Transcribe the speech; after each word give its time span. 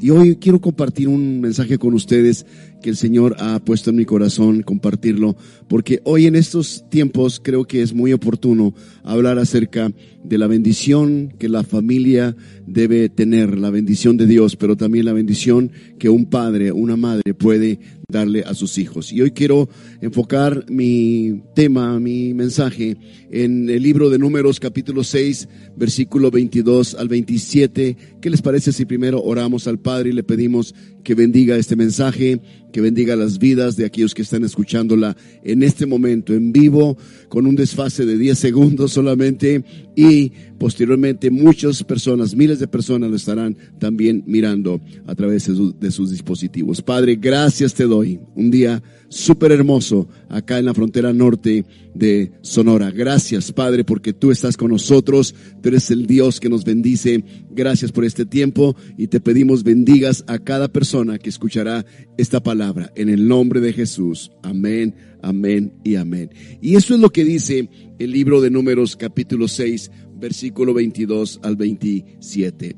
Y 0.00 0.10
hoy 0.10 0.36
quiero 0.36 0.60
compartir 0.60 1.08
un 1.08 1.40
mensaje 1.40 1.76
con 1.76 1.92
ustedes 1.92 2.46
que 2.80 2.90
el 2.90 2.96
Señor 2.96 3.34
ha 3.40 3.58
puesto 3.58 3.90
en 3.90 3.96
mi 3.96 4.04
corazón, 4.04 4.62
compartirlo, 4.62 5.36
porque 5.66 6.00
hoy 6.04 6.26
en 6.26 6.36
estos 6.36 6.84
tiempos 6.88 7.40
creo 7.42 7.64
que 7.64 7.82
es 7.82 7.92
muy 7.92 8.12
oportuno 8.12 8.74
hablar 9.02 9.40
acerca 9.40 9.90
de 10.22 10.38
la 10.38 10.46
bendición 10.46 11.34
que 11.36 11.48
la 11.48 11.64
familia 11.64 12.36
debe 12.64 13.08
tener, 13.08 13.58
la 13.58 13.70
bendición 13.70 14.16
de 14.16 14.26
Dios, 14.26 14.54
pero 14.54 14.76
también 14.76 15.04
la 15.04 15.12
bendición 15.12 15.72
que 15.98 16.08
un 16.08 16.26
padre, 16.26 16.70
una 16.70 16.96
madre 16.96 17.34
puede 17.34 17.80
darle 18.08 18.42
a 18.42 18.54
sus 18.54 18.78
hijos. 18.78 19.12
Y 19.12 19.20
hoy 19.20 19.32
quiero 19.32 19.68
enfocar 20.00 20.64
mi 20.68 21.42
tema, 21.56 21.98
mi 21.98 22.34
mensaje 22.34 22.96
en 23.30 23.68
el 23.68 23.82
libro 23.82 24.10
de 24.10 24.18
Números 24.18 24.60
capítulo 24.60 25.04
6, 25.04 25.48
versículo 25.76 26.30
22 26.30 26.94
al 26.94 27.08
27. 27.08 27.96
¿Qué 28.20 28.30
les 28.30 28.42
parece 28.42 28.72
si 28.72 28.84
primero 28.84 29.22
oramos 29.22 29.66
al 29.66 29.78
Padre 29.78 30.10
y 30.10 30.12
le 30.12 30.22
pedimos 30.22 30.74
que 31.04 31.14
bendiga 31.14 31.56
este 31.56 31.76
mensaje, 31.76 32.40
que 32.72 32.80
bendiga 32.80 33.16
las 33.16 33.38
vidas 33.38 33.76
de 33.76 33.86
aquellos 33.86 34.14
que 34.14 34.22
están 34.22 34.44
escuchándola 34.44 35.16
en 35.42 35.62
este 35.62 35.86
momento 35.86 36.34
en 36.34 36.52
vivo, 36.52 36.96
con 37.28 37.46
un 37.46 37.56
desfase 37.56 38.04
de 38.04 38.18
10 38.18 38.38
segundos 38.38 38.92
solamente 38.92 39.64
y 39.96 40.32
posteriormente 40.58 41.30
muchas 41.30 41.82
personas, 41.82 42.34
miles 42.34 42.58
de 42.58 42.68
personas 42.68 43.10
lo 43.10 43.16
estarán 43.16 43.56
también 43.78 44.22
mirando 44.26 44.80
a 45.06 45.14
través 45.14 45.46
de, 45.46 45.90
sus 45.90 46.10
dispositivos. 46.10 46.82
Padre, 46.82 47.16
gracias 47.16 47.74
te 47.74 47.84
doy. 47.84 48.20
Un 48.34 48.50
día 48.50 48.82
súper 49.08 49.52
hermoso 49.52 50.08
acá 50.28 50.58
en 50.58 50.66
la 50.66 50.74
frontera 50.74 51.12
norte 51.12 51.64
de 51.94 52.32
Sonora. 52.42 52.90
Gracias, 52.90 53.50
Padre, 53.52 53.84
porque 53.84 54.12
tú 54.12 54.30
estás 54.30 54.56
con 54.56 54.70
nosotros. 54.70 55.34
Tú 55.62 55.70
eres 55.70 55.90
el 55.90 56.06
Dios 56.06 56.38
que 56.38 56.48
nos 56.48 56.64
bendice. 56.64 57.24
Gracias 57.50 57.90
por 57.90 58.04
este 58.04 58.26
tiempo 58.26 58.76
y 58.96 59.08
te 59.08 59.20
pedimos 59.20 59.64
bendigas 59.64 60.24
a 60.26 60.38
cada 60.38 60.68
persona 60.68 61.18
que 61.18 61.30
escuchará 61.30 61.86
esta 62.16 62.42
palabra. 62.42 62.57
En 62.58 63.08
el 63.08 63.28
nombre 63.28 63.60
de 63.60 63.72
Jesús. 63.72 64.32
Amén, 64.42 64.92
amén 65.22 65.72
y 65.84 65.94
amén. 65.94 66.30
Y 66.60 66.74
eso 66.74 66.92
es 66.92 67.00
lo 67.00 67.10
que 67.10 67.24
dice 67.24 67.68
el 68.00 68.10
libro 68.10 68.40
de 68.40 68.50
Números 68.50 68.96
capítulo 68.96 69.46
6, 69.46 69.92
versículo 70.16 70.74
22 70.74 71.38
al 71.44 71.54
27. 71.54 72.76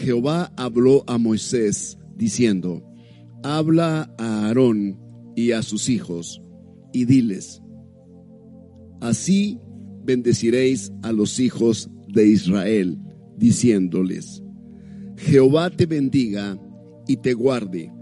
Jehová 0.00 0.50
habló 0.56 1.04
a 1.06 1.18
Moisés 1.18 1.98
diciendo, 2.16 2.82
habla 3.42 4.14
a 4.16 4.46
Aarón 4.46 4.98
y 5.36 5.52
a 5.52 5.62
sus 5.62 5.90
hijos, 5.90 6.40
y 6.94 7.04
diles, 7.04 7.60
así 9.02 9.58
bendeciréis 10.04 10.90
a 11.02 11.12
los 11.12 11.38
hijos 11.38 11.90
de 12.08 12.28
Israel, 12.28 12.98
diciéndoles, 13.36 14.42
Jehová 15.18 15.68
te 15.68 15.84
bendiga 15.84 16.58
y 17.06 17.18
te 17.18 17.34
guarde, 17.34 17.92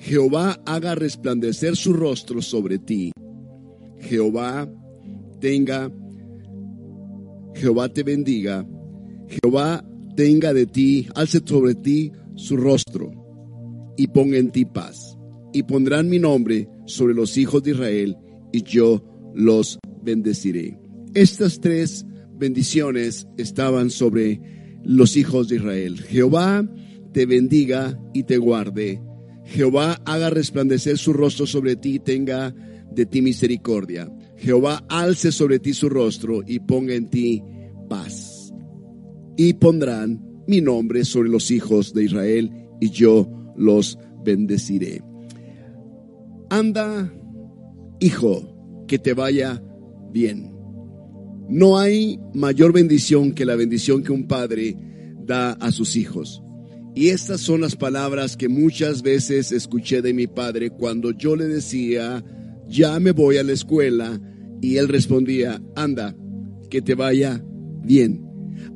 Jehová 0.00 0.60
haga 0.64 0.94
resplandecer 0.94 1.76
su 1.76 1.92
rostro 1.92 2.40
sobre 2.40 2.78
ti, 2.78 3.12
Jehová 3.98 4.68
tenga, 5.40 5.92
Jehová 7.54 7.88
te 7.90 8.02
bendiga, 8.02 8.66
Jehová 9.28 9.84
tenga 10.16 10.54
de 10.54 10.66
ti, 10.66 11.06
alce 11.14 11.40
sobre 11.44 11.74
ti 11.74 12.12
su 12.34 12.56
rostro 12.56 13.10
y 13.96 14.06
ponga 14.08 14.38
en 14.38 14.50
ti 14.50 14.64
paz 14.64 15.18
y 15.52 15.64
pondrán 15.64 16.08
mi 16.08 16.18
nombre 16.18 16.68
sobre 16.86 17.14
los 17.14 17.36
hijos 17.36 17.62
de 17.62 17.72
Israel 17.72 18.16
y 18.52 18.62
yo 18.62 19.04
los 19.34 19.78
bendeciré. 20.02 20.78
Estas 21.14 21.60
tres 21.60 22.06
bendiciones 22.32 23.26
estaban 23.36 23.90
sobre 23.90 24.40
los 24.82 25.16
hijos 25.16 25.48
de 25.48 25.56
Israel. 25.56 26.00
Jehová 26.00 26.66
te 27.12 27.26
bendiga 27.26 28.00
y 28.14 28.22
te 28.22 28.38
guarde. 28.38 29.02
Jehová 29.50 30.00
haga 30.04 30.30
resplandecer 30.30 30.96
su 30.96 31.12
rostro 31.12 31.44
sobre 31.44 31.74
ti 31.74 31.96
y 31.96 31.98
tenga 31.98 32.54
de 32.92 33.04
ti 33.04 33.20
misericordia. 33.20 34.08
Jehová 34.36 34.84
alce 34.88 35.32
sobre 35.32 35.58
ti 35.58 35.74
su 35.74 35.88
rostro 35.88 36.40
y 36.46 36.60
ponga 36.60 36.94
en 36.94 37.10
ti 37.10 37.42
paz. 37.88 38.52
Y 39.36 39.54
pondrán 39.54 40.24
mi 40.46 40.60
nombre 40.60 41.04
sobre 41.04 41.28
los 41.28 41.50
hijos 41.50 41.92
de 41.94 42.04
Israel 42.04 42.50
y 42.80 42.90
yo 42.90 43.28
los 43.56 43.98
bendeciré. 44.24 45.02
Anda, 46.48 47.12
hijo, 47.98 48.84
que 48.86 48.98
te 49.00 49.14
vaya 49.14 49.60
bien. 50.12 50.54
No 51.48 51.76
hay 51.76 52.20
mayor 52.34 52.72
bendición 52.72 53.32
que 53.32 53.44
la 53.44 53.56
bendición 53.56 54.04
que 54.04 54.12
un 54.12 54.28
padre 54.28 54.76
da 55.24 55.52
a 55.54 55.72
sus 55.72 55.96
hijos. 55.96 56.40
Y 56.94 57.08
estas 57.08 57.40
son 57.40 57.60
las 57.60 57.76
palabras 57.76 58.36
que 58.36 58.48
muchas 58.48 59.02
veces 59.02 59.52
escuché 59.52 60.02
de 60.02 60.12
mi 60.12 60.26
padre 60.26 60.70
cuando 60.70 61.12
yo 61.12 61.36
le 61.36 61.46
decía, 61.46 62.24
ya 62.68 62.98
me 62.98 63.12
voy 63.12 63.36
a 63.36 63.44
la 63.44 63.52
escuela, 63.52 64.20
y 64.60 64.76
él 64.76 64.88
respondía, 64.88 65.62
anda, 65.76 66.16
que 66.68 66.82
te 66.82 66.94
vaya 66.94 67.42
bien. 67.82 68.24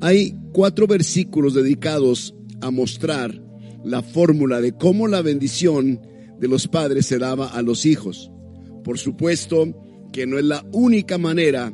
Hay 0.01 0.35
cuatro 0.53 0.87
versículos 0.87 1.55
dedicados 1.55 2.35
a 2.61 2.71
mostrar 2.71 3.43
la 3.85 4.03
fórmula 4.03 4.61
de 4.61 4.73
cómo 4.73 5.09
la 5.09 5.21
bendición 5.21 6.01
de 6.39 6.49
los 6.49 6.69
padres 6.69 7.07
se 7.07 7.19
daba 7.19 7.49
a 7.49 7.63
los 7.63 7.85
hijos. 7.85 8.31
Por 8.85 8.99
supuesto 8.99 9.75
que 10.13 10.27
no 10.27 10.39
es 10.39 10.45
la 10.45 10.65
única 10.73 11.19
manera 11.19 11.73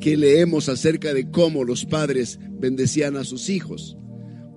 que 0.00 0.16
leemos 0.16 0.68
acerca 0.68 1.14
de 1.14 1.30
cómo 1.30 1.64
los 1.64 1.86
padres 1.86 2.38
bendecían 2.58 3.16
a 3.16 3.24
sus 3.24 3.48
hijos 3.48 3.96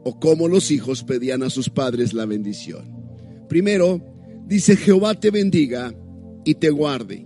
o 0.04 0.20
cómo 0.20 0.48
los 0.48 0.72
hijos 0.72 1.04
pedían 1.04 1.44
a 1.44 1.50
sus 1.50 1.70
padres 1.70 2.14
la 2.14 2.26
bendición. 2.26 3.00
Primero, 3.48 4.02
dice 4.46 4.76
Jehová 4.76 5.20
te 5.20 5.32
bendiga 5.32 5.94
y 6.46 6.56
te 6.56 6.70
guarde. 6.70 7.26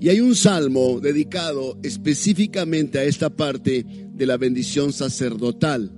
Y 0.00 0.08
hay 0.08 0.20
un 0.20 0.34
salmo 0.34 1.00
dedicado 1.00 1.78
específicamente 1.82 2.98
a 2.98 3.04
esta 3.04 3.30
parte 3.30 3.86
de 4.12 4.26
la 4.26 4.36
bendición 4.36 4.92
sacerdotal. 4.92 5.92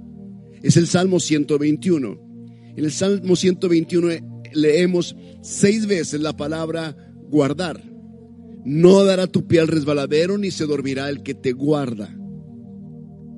Es 0.63 0.77
el 0.77 0.87
Salmo 0.87 1.19
121. 1.19 2.21
En 2.77 2.85
el 2.85 2.93
Salmo 2.93 3.37
121 3.37 4.09
leemos 4.53 5.17
seis 5.43 5.87
veces 5.87 6.21
la 6.21 6.37
palabra 6.37 6.97
guardar. 7.29 7.83
No 8.65 9.05
dará 9.05 9.27
tu 9.27 9.47
pie 9.47 9.61
al 9.61 9.69
resbaladero, 9.69 10.39
ni 10.39 10.51
se 10.51 10.67
dormirá 10.67 11.09
el 11.09 11.23
que 11.23 11.35
te 11.35 11.53
guarda. 11.53 12.16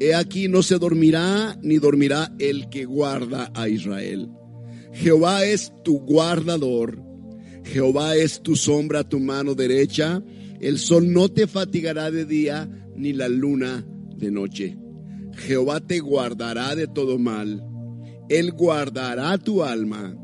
He 0.01 0.15
aquí 0.15 0.49
no 0.49 0.63
se 0.63 0.79
dormirá, 0.79 1.59
ni 1.63 1.79
dormirá 1.79 2.33
el 2.39 2.69
que 2.69 2.85
guarda 2.85 3.51
a 3.55 3.69
Israel. 3.69 4.29
Jehová 4.93 5.45
es 5.45 5.73
tu 5.85 5.99
guardador. 6.01 7.03
Jehová 7.65 8.17
es 8.17 8.41
tu 8.41 8.57
sombra, 8.57 9.09
tu 9.09 9.19
mano 9.19 9.55
derecha. 9.55 10.23
El 10.61 10.79
sol 10.79 11.13
no 11.13 11.29
te 11.29 11.47
fatigará 11.47 12.11
de 12.11 12.25
día, 12.25 12.69
ni 12.97 13.13
la 13.13 13.29
luna 13.29 13.87
de 14.17 14.31
noche. 14.31 14.79
Jehová 15.37 15.81
te 15.81 16.01
guardará 16.01 16.75
de 16.75 16.87
todo 16.87 17.19
mal. 17.19 17.65
Él 18.29 18.53
guardará 18.53 19.37
tu 19.39 19.63
alma. 19.63 20.17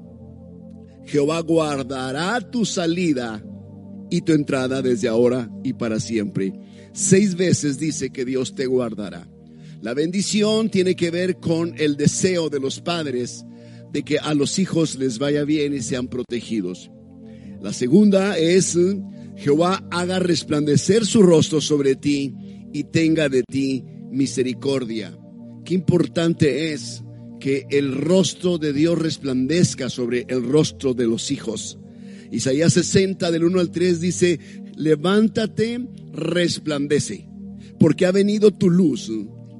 Jehová 1.06 1.40
guardará 1.40 2.40
tu 2.50 2.64
salida 2.64 3.44
y 4.10 4.22
tu 4.22 4.32
entrada 4.32 4.82
desde 4.82 5.08
ahora 5.08 5.50
y 5.62 5.72
para 5.72 6.00
siempre. 6.00 6.52
Seis 6.92 7.34
veces 7.34 7.78
dice 7.78 8.10
que 8.10 8.24
Dios 8.24 8.54
te 8.54 8.66
guardará. 8.66 9.28
La 9.84 9.92
bendición 9.92 10.70
tiene 10.70 10.96
que 10.96 11.10
ver 11.10 11.36
con 11.36 11.74
el 11.76 11.98
deseo 11.98 12.48
de 12.48 12.58
los 12.58 12.80
padres 12.80 13.44
de 13.92 14.02
que 14.02 14.18
a 14.18 14.32
los 14.32 14.58
hijos 14.58 14.94
les 14.94 15.18
vaya 15.18 15.44
bien 15.44 15.74
y 15.74 15.82
sean 15.82 16.08
protegidos. 16.08 16.90
La 17.60 17.70
segunda 17.74 18.38
es, 18.38 18.78
Jehová 19.36 19.86
haga 19.90 20.20
resplandecer 20.20 21.04
su 21.04 21.20
rostro 21.20 21.60
sobre 21.60 21.96
ti 21.96 22.34
y 22.72 22.84
tenga 22.84 23.28
de 23.28 23.42
ti 23.42 23.84
misericordia. 24.10 25.14
Qué 25.66 25.74
importante 25.74 26.72
es 26.72 27.04
que 27.38 27.66
el 27.68 27.94
rostro 27.94 28.56
de 28.56 28.72
Dios 28.72 28.98
resplandezca 28.98 29.90
sobre 29.90 30.24
el 30.30 30.44
rostro 30.44 30.94
de 30.94 31.06
los 31.06 31.30
hijos. 31.30 31.78
Isaías 32.32 32.72
60 32.72 33.30
del 33.30 33.44
1 33.44 33.60
al 33.60 33.70
3 33.70 34.00
dice, 34.00 34.40
levántate, 34.76 35.86
resplandece, 36.10 37.28
porque 37.78 38.06
ha 38.06 38.12
venido 38.12 38.50
tu 38.50 38.70
luz 38.70 39.10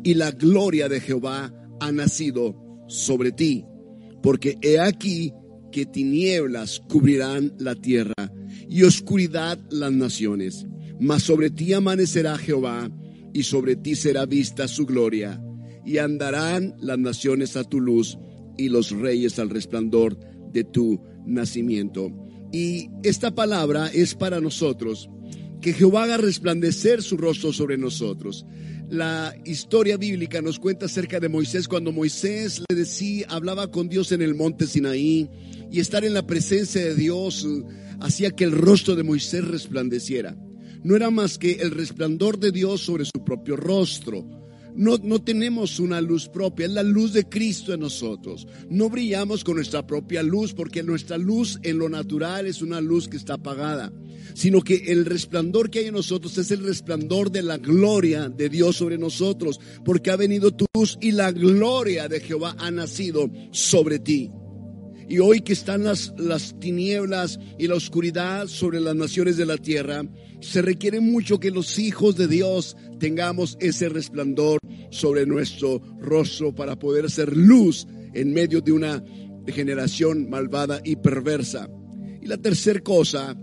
y 0.04 0.14
la 0.14 0.30
gloria 0.30 0.88
de 0.88 1.00
Jehová 1.00 1.52
ha 1.80 1.90
nacido 1.90 2.54
sobre 2.86 3.32
ti, 3.32 3.64
porque 4.22 4.58
he 4.62 4.78
aquí 4.78 5.32
que 5.72 5.86
tinieblas 5.86 6.80
cubrirán 6.88 7.52
la 7.58 7.74
tierra 7.74 8.32
y 8.68 8.84
oscuridad 8.84 9.58
las 9.70 9.92
naciones, 9.92 10.66
mas 11.00 11.24
sobre 11.24 11.50
ti 11.50 11.72
amanecerá 11.72 12.38
Jehová 12.38 12.90
y 13.32 13.42
sobre 13.42 13.74
ti 13.74 13.96
será 13.96 14.26
vista 14.26 14.68
su 14.68 14.86
gloria 14.86 15.42
y 15.84 15.98
andarán 15.98 16.74
las 16.78 16.98
naciones 16.98 17.56
a 17.56 17.64
tu 17.64 17.80
luz 17.80 18.16
y 18.56 18.68
los 18.68 18.90
reyes 18.90 19.38
al 19.38 19.50
resplandor 19.50 20.16
de 20.52 20.64
tu 20.64 21.00
nacimiento. 21.26 22.12
Y 22.52 22.88
esta 23.02 23.34
palabra 23.34 23.88
es 23.88 24.14
para 24.14 24.40
nosotros 24.40 25.10
que 25.60 25.72
Jehová 25.72 26.04
haga 26.04 26.18
resplandecer 26.18 27.02
su 27.02 27.16
rostro 27.16 27.52
sobre 27.52 27.76
nosotros. 27.76 28.46
La 28.90 29.34
historia 29.44 29.96
bíblica 29.96 30.42
nos 30.42 30.58
cuenta 30.58 30.86
acerca 30.86 31.18
de 31.18 31.28
Moisés 31.28 31.68
cuando 31.68 31.90
Moisés 31.90 32.62
le 32.68 32.76
decía, 32.76 33.26
hablaba 33.30 33.70
con 33.70 33.88
Dios 33.88 34.12
en 34.12 34.20
el 34.20 34.34
monte 34.34 34.66
Sinaí 34.66 35.28
y 35.70 35.80
estar 35.80 36.04
en 36.04 36.14
la 36.14 36.26
presencia 36.26 36.84
de 36.84 36.94
Dios 36.94 37.44
eh, 37.44 37.64
hacía 38.00 38.30
que 38.30 38.44
el 38.44 38.52
rostro 38.52 38.94
de 38.94 39.02
Moisés 39.02 39.44
resplandeciera. 39.44 40.36
No 40.82 40.96
era 40.96 41.10
más 41.10 41.38
que 41.38 41.52
el 41.52 41.70
resplandor 41.70 42.38
de 42.38 42.52
Dios 42.52 42.82
sobre 42.82 43.06
su 43.06 43.24
propio 43.24 43.56
rostro. 43.56 44.43
No, 44.74 44.98
no, 44.98 45.22
tenemos 45.22 45.78
una 45.78 46.00
luz 46.00 46.28
propia, 46.28 46.66
es 46.66 46.72
la 46.72 46.82
luz 46.82 47.12
de 47.12 47.28
Cristo 47.28 47.72
en 47.72 47.80
nosotros. 47.80 48.46
No 48.68 48.90
brillamos 48.90 49.44
con 49.44 49.56
nuestra 49.56 49.86
propia 49.86 50.22
luz 50.22 50.52
porque 50.52 50.82
nuestra 50.82 51.16
luz 51.16 51.58
en 51.62 51.78
lo 51.78 51.88
natural 51.88 52.46
es 52.46 52.62
una 52.62 52.80
luz 52.80 53.08
que 53.08 53.16
está 53.16 53.34
apagada 53.34 53.92
sino 54.34 54.62
que 54.62 54.74
el 54.88 55.04
resplandor 55.04 55.70
que 55.70 55.80
hay 55.80 55.86
en 55.86 55.94
nosotros 55.94 56.36
es 56.38 56.50
el 56.50 56.64
resplandor 56.64 57.30
de 57.30 57.42
la 57.42 57.58
gloria 57.58 58.28
de 58.28 58.48
Dios 58.48 58.76
sobre 58.76 58.98
nosotros, 58.98 59.60
porque 59.84 60.10
ha 60.10 60.16
venido 60.16 60.50
tu 60.50 60.66
luz 60.74 60.98
y 61.00 61.12
la 61.12 61.30
gloria 61.32 62.08
de 62.08 62.20
Jehová 62.20 62.56
ha 62.58 62.70
nacido 62.70 63.30
sobre 63.52 63.98
ti. 63.98 64.30
Y 65.08 65.18
hoy 65.18 65.40
que 65.40 65.52
están 65.52 65.84
las, 65.84 66.12
las 66.18 66.58
tinieblas 66.58 67.38
y 67.58 67.66
la 67.66 67.74
oscuridad 67.74 68.46
sobre 68.46 68.80
las 68.80 68.94
naciones 68.94 69.36
de 69.36 69.46
la 69.46 69.56
tierra, 69.56 70.04
se 70.40 70.62
requiere 70.62 71.00
mucho 71.00 71.40
que 71.40 71.50
los 71.50 71.78
hijos 71.78 72.16
de 72.16 72.28
Dios 72.28 72.76
tengamos 72.98 73.56
ese 73.60 73.88
resplandor 73.88 74.58
sobre 74.90 75.26
nuestro 75.26 75.80
rostro 76.00 76.54
para 76.54 76.78
poder 76.78 77.10
ser 77.10 77.36
luz 77.36 77.86
en 78.12 78.32
medio 78.32 78.60
de 78.60 78.72
una 78.72 79.02
generación 79.46 80.28
malvada 80.30 80.80
y 80.84 80.96
perversa. 80.96 81.68
Y 82.20 82.26
la 82.26 82.38
tercera 82.38 82.80
cosa 82.80 83.36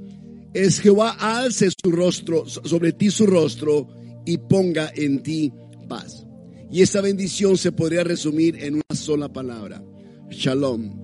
es 0.53 0.79
Jehová 0.79 1.15
alce 1.19 1.69
su 1.69 1.91
rostro, 1.91 2.45
sobre 2.47 2.93
ti 2.93 3.09
su 3.09 3.25
rostro 3.25 3.87
y 4.25 4.37
ponga 4.37 4.91
en 4.95 5.23
ti 5.23 5.53
paz. 5.87 6.25
Y 6.71 6.81
esa 6.81 7.01
bendición 7.01 7.57
se 7.57 7.71
podría 7.71 8.03
resumir 8.03 8.63
en 8.63 8.75
una 8.75 8.95
sola 8.95 9.31
palabra, 9.31 9.83
shalom. 10.29 11.00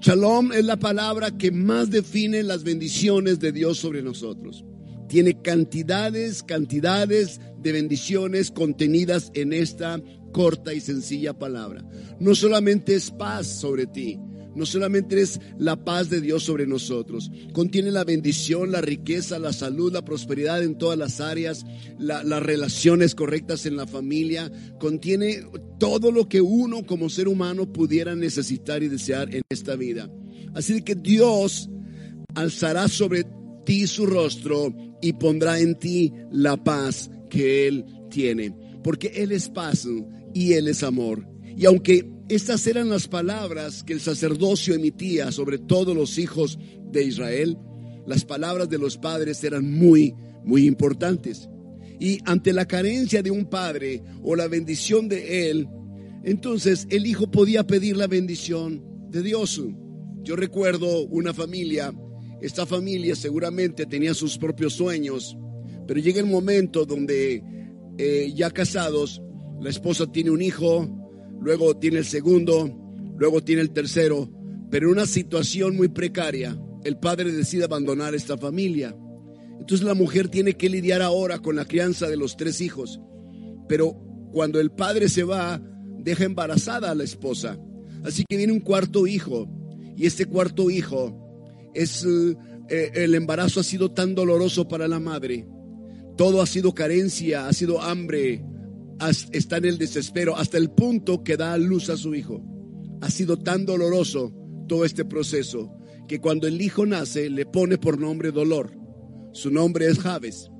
Shalom 0.00 0.52
es 0.52 0.64
la 0.64 0.76
palabra 0.76 1.36
que 1.36 1.50
más 1.50 1.90
define 1.90 2.44
las 2.44 2.62
bendiciones 2.62 3.40
de 3.40 3.50
Dios 3.50 3.78
sobre 3.78 4.00
nosotros. 4.00 4.64
Tiene 5.08 5.42
cantidades, 5.42 6.44
cantidades 6.44 7.40
de 7.60 7.72
bendiciones 7.72 8.52
contenidas 8.52 9.32
en 9.34 9.52
esta 9.52 10.00
corta 10.32 10.72
y 10.72 10.80
sencilla 10.80 11.36
palabra. 11.36 11.84
No 12.20 12.36
solamente 12.36 12.94
es 12.94 13.10
paz 13.10 13.48
sobre 13.48 13.86
ti, 13.86 14.20
no 14.54 14.66
solamente 14.66 15.20
es 15.20 15.40
la 15.58 15.84
paz 15.84 16.10
de 16.10 16.20
Dios 16.20 16.42
sobre 16.42 16.66
nosotros, 16.66 17.30
contiene 17.52 17.90
la 17.90 18.04
bendición, 18.04 18.72
la 18.72 18.80
riqueza, 18.80 19.38
la 19.38 19.52
salud, 19.52 19.92
la 19.92 20.04
prosperidad 20.04 20.62
en 20.62 20.78
todas 20.78 20.98
las 20.98 21.20
áreas, 21.20 21.64
las 21.98 22.42
relaciones 22.42 23.14
correctas 23.14 23.66
en 23.66 23.76
la 23.76 23.86
familia, 23.86 24.50
contiene 24.78 25.42
todo 25.78 26.10
lo 26.10 26.28
que 26.28 26.40
uno 26.40 26.84
como 26.86 27.08
ser 27.08 27.28
humano 27.28 27.72
pudiera 27.72 28.14
necesitar 28.14 28.82
y 28.82 28.88
desear 28.88 29.34
en 29.34 29.42
esta 29.48 29.76
vida. 29.76 30.10
Así 30.54 30.82
que 30.82 30.94
Dios 30.94 31.68
alzará 32.34 32.88
sobre 32.88 33.24
ti 33.64 33.86
su 33.86 34.06
rostro 34.06 34.74
y 35.00 35.12
pondrá 35.14 35.60
en 35.60 35.78
ti 35.78 36.12
la 36.32 36.56
paz 36.62 37.10
que 37.28 37.68
Él 37.68 37.84
tiene, 38.10 38.54
porque 38.82 39.08
Él 39.14 39.32
es 39.32 39.48
paz 39.48 39.86
y 40.34 40.54
Él 40.54 40.68
es 40.68 40.82
amor. 40.82 41.26
Y 41.56 41.66
aunque 41.66 42.08
estas 42.28 42.66
eran 42.66 42.90
las 42.90 43.08
palabras 43.08 43.82
que 43.82 43.94
el 43.94 44.00
sacerdocio 44.00 44.74
emitía 44.74 45.32
sobre 45.32 45.58
todos 45.58 45.96
los 45.96 46.18
hijos 46.18 46.58
de 46.90 47.04
Israel. 47.04 47.56
Las 48.06 48.24
palabras 48.24 48.68
de 48.68 48.78
los 48.78 48.98
padres 48.98 49.42
eran 49.44 49.70
muy, 49.70 50.14
muy 50.44 50.66
importantes. 50.66 51.48
Y 51.98 52.18
ante 52.26 52.52
la 52.52 52.66
carencia 52.66 53.22
de 53.22 53.30
un 53.30 53.46
padre 53.46 54.02
o 54.22 54.36
la 54.36 54.46
bendición 54.46 55.08
de 55.08 55.50
él, 55.50 55.68
entonces 56.22 56.86
el 56.90 57.06
hijo 57.06 57.30
podía 57.30 57.66
pedir 57.66 57.96
la 57.96 58.06
bendición 58.06 58.84
de 59.10 59.22
Dios. 59.22 59.62
Yo 60.22 60.36
recuerdo 60.36 61.06
una 61.06 61.32
familia, 61.32 61.92
esta 62.42 62.66
familia 62.66 63.16
seguramente 63.16 63.86
tenía 63.86 64.12
sus 64.12 64.36
propios 64.36 64.74
sueños, 64.74 65.36
pero 65.86 65.98
llega 65.98 66.20
el 66.20 66.26
momento 66.26 66.84
donde 66.84 67.42
eh, 67.96 68.32
ya 68.34 68.50
casados, 68.50 69.22
la 69.60 69.70
esposa 69.70 70.06
tiene 70.12 70.30
un 70.30 70.42
hijo, 70.42 71.07
luego 71.40 71.76
tiene 71.76 71.98
el 71.98 72.04
segundo, 72.04 72.70
luego 73.16 73.42
tiene 73.42 73.62
el 73.62 73.70
tercero, 73.70 74.30
pero 74.70 74.86
en 74.86 74.92
una 74.92 75.06
situación 75.06 75.76
muy 75.76 75.88
precaria, 75.88 76.58
el 76.84 76.98
padre 76.98 77.32
decide 77.32 77.64
abandonar 77.64 78.14
esta 78.14 78.36
familia. 78.36 78.96
Entonces 79.58 79.86
la 79.86 79.94
mujer 79.94 80.28
tiene 80.28 80.54
que 80.54 80.68
lidiar 80.68 81.02
ahora 81.02 81.38
con 81.38 81.56
la 81.56 81.64
crianza 81.64 82.08
de 82.08 82.16
los 82.16 82.36
tres 82.36 82.60
hijos, 82.60 83.00
pero 83.68 83.92
cuando 84.32 84.60
el 84.60 84.70
padre 84.70 85.08
se 85.08 85.24
va, 85.24 85.60
deja 85.98 86.24
embarazada 86.24 86.90
a 86.90 86.94
la 86.94 87.04
esposa. 87.04 87.58
Así 88.04 88.24
que 88.28 88.36
viene 88.36 88.52
un 88.52 88.60
cuarto 88.60 89.06
hijo, 89.06 89.48
y 89.96 90.06
este 90.06 90.26
cuarto 90.26 90.70
hijo 90.70 91.70
es 91.74 92.06
eh, 92.06 92.90
el 92.94 93.14
embarazo 93.14 93.60
ha 93.60 93.64
sido 93.64 93.90
tan 93.90 94.14
doloroso 94.14 94.68
para 94.68 94.86
la 94.86 95.00
madre. 95.00 95.46
Todo 96.16 96.42
ha 96.42 96.46
sido 96.46 96.74
carencia, 96.74 97.48
ha 97.48 97.52
sido 97.52 97.80
hambre, 97.80 98.44
está 99.32 99.58
en 99.58 99.64
el 99.64 99.78
desespero 99.78 100.36
hasta 100.36 100.58
el 100.58 100.70
punto 100.70 101.22
que 101.22 101.36
da 101.36 101.52
a 101.52 101.58
luz 101.58 101.90
a 101.90 101.96
su 101.96 102.14
hijo. 102.14 102.42
Ha 103.00 103.10
sido 103.10 103.38
tan 103.38 103.64
doloroso 103.64 104.32
todo 104.66 104.84
este 104.84 105.04
proceso 105.04 105.72
que 106.08 106.20
cuando 106.20 106.46
el 106.46 106.60
hijo 106.60 106.86
nace 106.86 107.30
le 107.30 107.46
pone 107.46 107.78
por 107.78 108.00
nombre 108.00 108.32
dolor. 108.32 108.72
Su 109.32 109.50
nombre 109.50 109.86
es 109.86 109.98
Javes. 109.98 110.50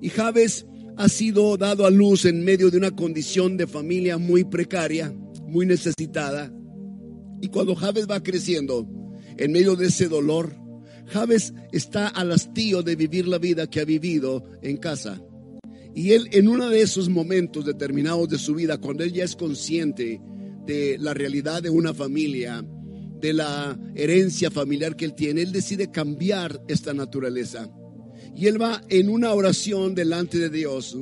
Y 0.00 0.10
Javes 0.10 0.66
ha 0.96 1.08
sido 1.08 1.56
dado 1.56 1.86
a 1.86 1.90
luz 1.90 2.24
en 2.24 2.44
medio 2.44 2.70
de 2.70 2.78
una 2.78 2.90
condición 2.90 3.56
de 3.56 3.66
familia 3.66 4.18
muy 4.18 4.44
precaria, 4.44 5.12
muy 5.46 5.66
necesitada. 5.66 6.52
Y 7.40 7.48
cuando 7.48 7.74
Javes 7.74 8.06
va 8.08 8.22
creciendo, 8.22 8.86
en 9.38 9.52
medio 9.52 9.76
de 9.76 9.86
ese 9.86 10.08
dolor, 10.08 10.54
Javes 11.06 11.54
está 11.72 12.08
al 12.08 12.32
hastío 12.32 12.82
de 12.82 12.96
vivir 12.96 13.26
la 13.26 13.38
vida 13.38 13.68
que 13.68 13.80
ha 13.80 13.84
vivido 13.84 14.44
en 14.62 14.76
casa. 14.76 15.22
Y 15.94 16.12
él 16.12 16.28
en 16.32 16.48
uno 16.48 16.68
de 16.68 16.80
esos 16.80 17.08
momentos 17.08 17.64
determinados 17.64 18.28
de 18.28 18.38
su 18.38 18.54
vida, 18.54 18.78
cuando 18.78 19.04
él 19.04 19.12
ya 19.12 19.24
es 19.24 19.36
consciente 19.36 20.20
de 20.66 20.96
la 20.98 21.12
realidad 21.12 21.62
de 21.62 21.70
una 21.70 21.92
familia, 21.92 22.64
de 23.20 23.32
la 23.32 23.78
herencia 23.94 24.50
familiar 24.50 24.96
que 24.96 25.04
él 25.04 25.14
tiene, 25.14 25.42
él 25.42 25.52
decide 25.52 25.90
cambiar 25.90 26.62
esta 26.68 26.94
naturaleza. 26.94 27.70
Y 28.34 28.46
él 28.46 28.60
va 28.60 28.82
en 28.88 29.08
una 29.08 29.34
oración 29.34 29.94
delante 29.94 30.38
de 30.38 30.50
Dios 30.50 30.96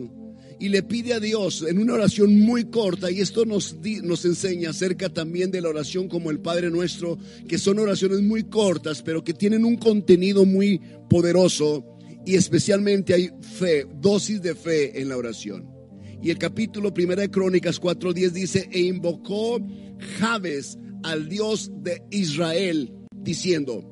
y 0.61 0.69
le 0.69 0.83
pide 0.83 1.15
a 1.15 1.21
Dios 1.21 1.65
en 1.67 1.79
una 1.79 1.95
oración 1.95 2.39
muy 2.39 2.65
corta, 2.65 3.11
y 3.11 3.21
esto 3.21 3.47
nos, 3.47 3.77
nos 4.03 4.25
enseña 4.27 4.71
acerca 4.71 5.09
también 5.09 5.51
de 5.51 5.63
la 5.63 5.71
oración 5.71 6.07
como 6.07 6.31
el 6.31 6.41
Padre 6.41 6.71
Nuestro, 6.71 7.19
que 7.49 7.57
son 7.57 7.79
oraciones 7.79 8.21
muy 8.21 8.45
cortas, 8.45 9.03
pero 9.03 9.25
que 9.25 9.33
tienen 9.33 9.65
un 9.65 9.77
contenido 9.77 10.45
muy 10.45 10.79
poderoso 11.09 11.97
y 12.27 12.35
especialmente 12.37 13.15
hay 13.15 13.31
fe, 13.41 13.87
dosis 14.01 14.43
de 14.43 14.55
fe 14.55 15.01
en 15.01 15.09
la 15.09 15.17
oración. 15.17 15.69
Y 16.23 16.31
el 16.31 16.39
capítulo 16.39 16.93
primera 16.93 17.23
de 17.23 17.31
Crónicas 17.31 17.81
4:10 17.81 18.31
dice, 18.31 18.69
e 18.71 18.81
invocó 18.81 19.59
Jabes 20.19 20.79
al 21.03 21.29
Dios 21.29 21.71
de 21.83 22.03
Israel, 22.11 22.93
diciendo, 23.23 23.83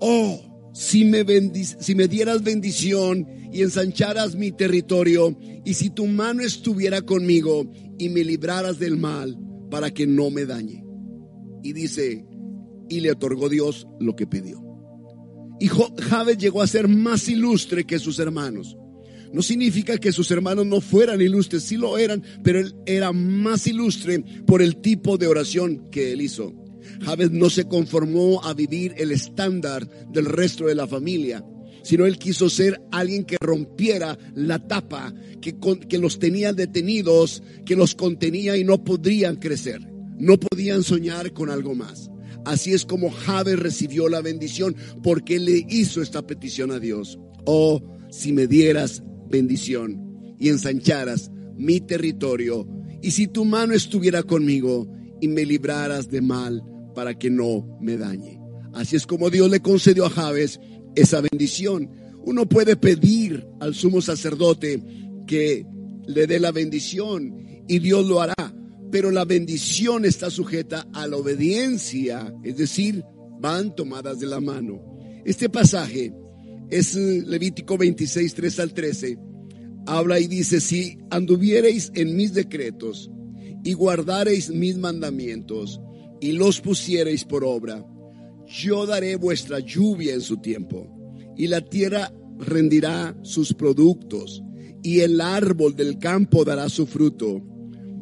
oh, 0.00 0.70
si 0.72 1.04
me, 1.04 1.24
si 1.54 1.94
me 1.94 2.08
dieras 2.08 2.42
bendición 2.42 3.26
y 3.52 3.62
ensancharas 3.62 4.36
mi 4.36 4.52
territorio, 4.52 5.36
y 5.64 5.74
si 5.74 5.90
tu 5.90 6.06
mano 6.06 6.42
estuviera 6.42 7.02
conmigo 7.02 7.70
y 7.98 8.08
me 8.08 8.24
libraras 8.24 8.78
del 8.78 8.96
mal, 8.96 9.38
para 9.70 9.92
que 9.92 10.06
no 10.06 10.30
me 10.30 10.46
dañe. 10.46 10.84
Y 11.62 11.72
dice, 11.72 12.24
y 12.88 13.00
le 13.00 13.10
otorgó 13.10 13.48
Dios 13.48 13.86
lo 13.98 14.14
que 14.14 14.26
pidió. 14.26 14.63
Y 15.60 15.68
Jabez 15.68 16.38
llegó 16.38 16.62
a 16.62 16.66
ser 16.66 16.88
más 16.88 17.28
ilustre 17.28 17.84
que 17.84 17.98
sus 17.98 18.18
hermanos. 18.18 18.76
No 19.32 19.42
significa 19.42 19.98
que 19.98 20.12
sus 20.12 20.30
hermanos 20.30 20.64
no 20.66 20.80
fueran 20.80 21.20
ilustres, 21.20 21.64
sí 21.64 21.76
lo 21.76 21.98
eran, 21.98 22.22
pero 22.44 22.60
él 22.60 22.74
era 22.86 23.12
más 23.12 23.66
ilustre 23.66 24.24
por 24.46 24.62
el 24.62 24.76
tipo 24.76 25.18
de 25.18 25.26
oración 25.26 25.90
que 25.90 26.12
él 26.12 26.20
hizo. 26.20 26.52
Jabez 27.02 27.30
no 27.32 27.50
se 27.50 27.64
conformó 27.64 28.44
a 28.44 28.54
vivir 28.54 28.94
el 28.96 29.10
estándar 29.10 29.88
del 30.10 30.26
resto 30.26 30.66
de 30.66 30.76
la 30.76 30.86
familia, 30.86 31.44
sino 31.82 32.06
él 32.06 32.18
quiso 32.18 32.48
ser 32.48 32.80
alguien 32.92 33.24
que 33.24 33.36
rompiera 33.40 34.16
la 34.34 34.60
tapa, 34.66 35.12
que, 35.40 35.56
que 35.88 35.98
los 35.98 36.18
tenía 36.18 36.52
detenidos, 36.52 37.42
que 37.66 37.76
los 37.76 37.94
contenía 37.94 38.56
y 38.56 38.64
no 38.64 38.84
podrían 38.84 39.36
crecer, 39.36 39.80
no 40.16 40.38
podían 40.38 40.82
soñar 40.82 41.32
con 41.32 41.50
algo 41.50 41.74
más. 41.74 42.10
Así 42.44 42.72
es 42.72 42.84
como 42.84 43.10
Javes 43.10 43.58
recibió 43.58 44.08
la 44.08 44.20
bendición 44.20 44.76
porque 45.02 45.38
le 45.38 45.64
hizo 45.68 46.02
esta 46.02 46.26
petición 46.26 46.70
a 46.70 46.78
Dios. 46.78 47.18
Oh, 47.46 47.82
si 48.10 48.32
me 48.32 48.46
dieras 48.46 49.02
bendición 49.28 50.34
y 50.38 50.48
ensancharas 50.48 51.30
mi 51.56 51.80
territorio 51.80 52.66
y 53.02 53.10
si 53.12 53.28
tu 53.28 53.44
mano 53.44 53.74
estuviera 53.74 54.22
conmigo 54.22 54.88
y 55.20 55.28
me 55.28 55.44
libraras 55.44 56.10
de 56.10 56.20
mal 56.20 56.62
para 56.94 57.18
que 57.18 57.30
no 57.30 57.78
me 57.80 57.96
dañe. 57.96 58.38
Así 58.72 58.96
es 58.96 59.06
como 59.06 59.30
Dios 59.30 59.50
le 59.50 59.60
concedió 59.60 60.06
a 60.06 60.10
Javes 60.10 60.60
esa 60.94 61.20
bendición. 61.20 61.90
Uno 62.24 62.48
puede 62.48 62.76
pedir 62.76 63.46
al 63.60 63.74
sumo 63.74 64.00
sacerdote 64.00 64.82
que 65.26 65.66
le 66.06 66.26
dé 66.26 66.40
la 66.40 66.52
bendición 66.52 67.36
y 67.68 67.78
Dios 67.78 68.06
lo 68.06 68.20
hará, 68.20 68.33
pero 68.94 69.10
la 69.10 69.24
bendición 69.24 70.04
está 70.04 70.30
sujeta 70.30 70.86
a 70.92 71.08
la 71.08 71.16
obediencia, 71.16 72.32
es 72.44 72.58
decir, 72.58 73.02
van 73.40 73.74
tomadas 73.74 74.20
de 74.20 74.26
la 74.28 74.38
mano. 74.38 74.80
Este 75.24 75.48
pasaje 75.48 76.14
es 76.70 76.94
Levítico 76.94 77.76
26, 77.76 78.32
3 78.34 78.60
al 78.60 78.72
13. 78.72 79.18
Habla 79.88 80.20
y 80.20 80.28
dice, 80.28 80.60
si 80.60 80.96
anduviereis 81.10 81.90
en 81.96 82.14
mis 82.14 82.34
decretos 82.34 83.10
y 83.64 83.72
guardareis 83.72 84.50
mis 84.50 84.78
mandamientos 84.78 85.80
y 86.20 86.30
los 86.30 86.60
pusiereis 86.60 87.24
por 87.24 87.42
obra, 87.42 87.84
yo 88.46 88.86
daré 88.86 89.16
vuestra 89.16 89.58
lluvia 89.58 90.14
en 90.14 90.20
su 90.20 90.36
tiempo 90.36 90.86
y 91.36 91.48
la 91.48 91.62
tierra 91.62 92.12
rendirá 92.38 93.18
sus 93.22 93.54
productos 93.54 94.44
y 94.84 95.00
el 95.00 95.20
árbol 95.20 95.74
del 95.74 95.98
campo 95.98 96.44
dará 96.44 96.68
su 96.68 96.86
fruto. 96.86 97.42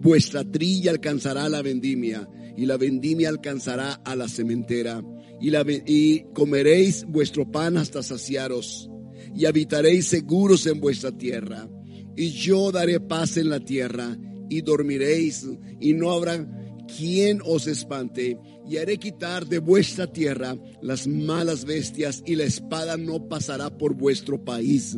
Vuestra 0.02 0.42
trilla 0.42 0.90
alcanzará 0.90 1.48
la 1.48 1.62
vendimia 1.62 2.28
y 2.56 2.66
la 2.66 2.76
vendimia 2.76 3.28
alcanzará 3.28 3.92
a 4.04 4.16
la 4.16 4.28
cementera 4.28 5.00
y, 5.40 5.52
y 5.86 6.24
comeréis 6.34 7.04
vuestro 7.04 7.48
pan 7.48 7.76
hasta 7.76 8.02
saciaros 8.02 8.90
y 9.32 9.46
habitaréis 9.46 10.08
seguros 10.08 10.66
en 10.66 10.80
vuestra 10.80 11.12
tierra. 11.12 11.68
Y 12.16 12.30
yo 12.30 12.72
daré 12.72 12.98
paz 12.98 13.36
en 13.36 13.48
la 13.48 13.60
tierra 13.60 14.18
y 14.50 14.62
dormiréis 14.62 15.46
y 15.80 15.92
no 15.94 16.10
habrá 16.10 16.48
quien 16.96 17.40
os 17.44 17.68
espante. 17.68 18.36
Y 18.68 18.78
haré 18.78 18.98
quitar 18.98 19.46
de 19.46 19.60
vuestra 19.60 20.08
tierra 20.08 20.56
las 20.82 21.06
malas 21.06 21.64
bestias 21.64 22.24
y 22.26 22.34
la 22.34 22.44
espada 22.44 22.96
no 22.96 23.28
pasará 23.28 23.70
por 23.78 23.94
vuestro 23.94 24.44
país 24.44 24.96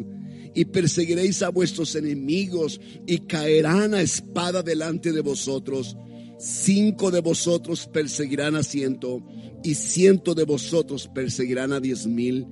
y 0.55 0.67
perseguiréis 0.67 1.43
a 1.43 1.49
vuestros 1.49 1.95
enemigos 1.97 2.81
y 3.07 3.19
caerán 3.19 3.95
a 3.95 4.03
espada 4.03 4.63
delante 4.63 5.13
de 5.13 5.21
vosotros. 5.21 5.97
Cinco 6.39 7.11
de 7.11 7.21
vosotros 7.21 7.89
perseguirán 7.93 8.57
a 8.57 8.63
ciento 8.63 9.23
y 9.63 9.75
ciento 9.75 10.35
de 10.35 10.45
vosotros 10.45 11.09
perseguirán 11.15 11.73
a 11.73 11.81
diez 11.81 12.07
mil 12.07 12.47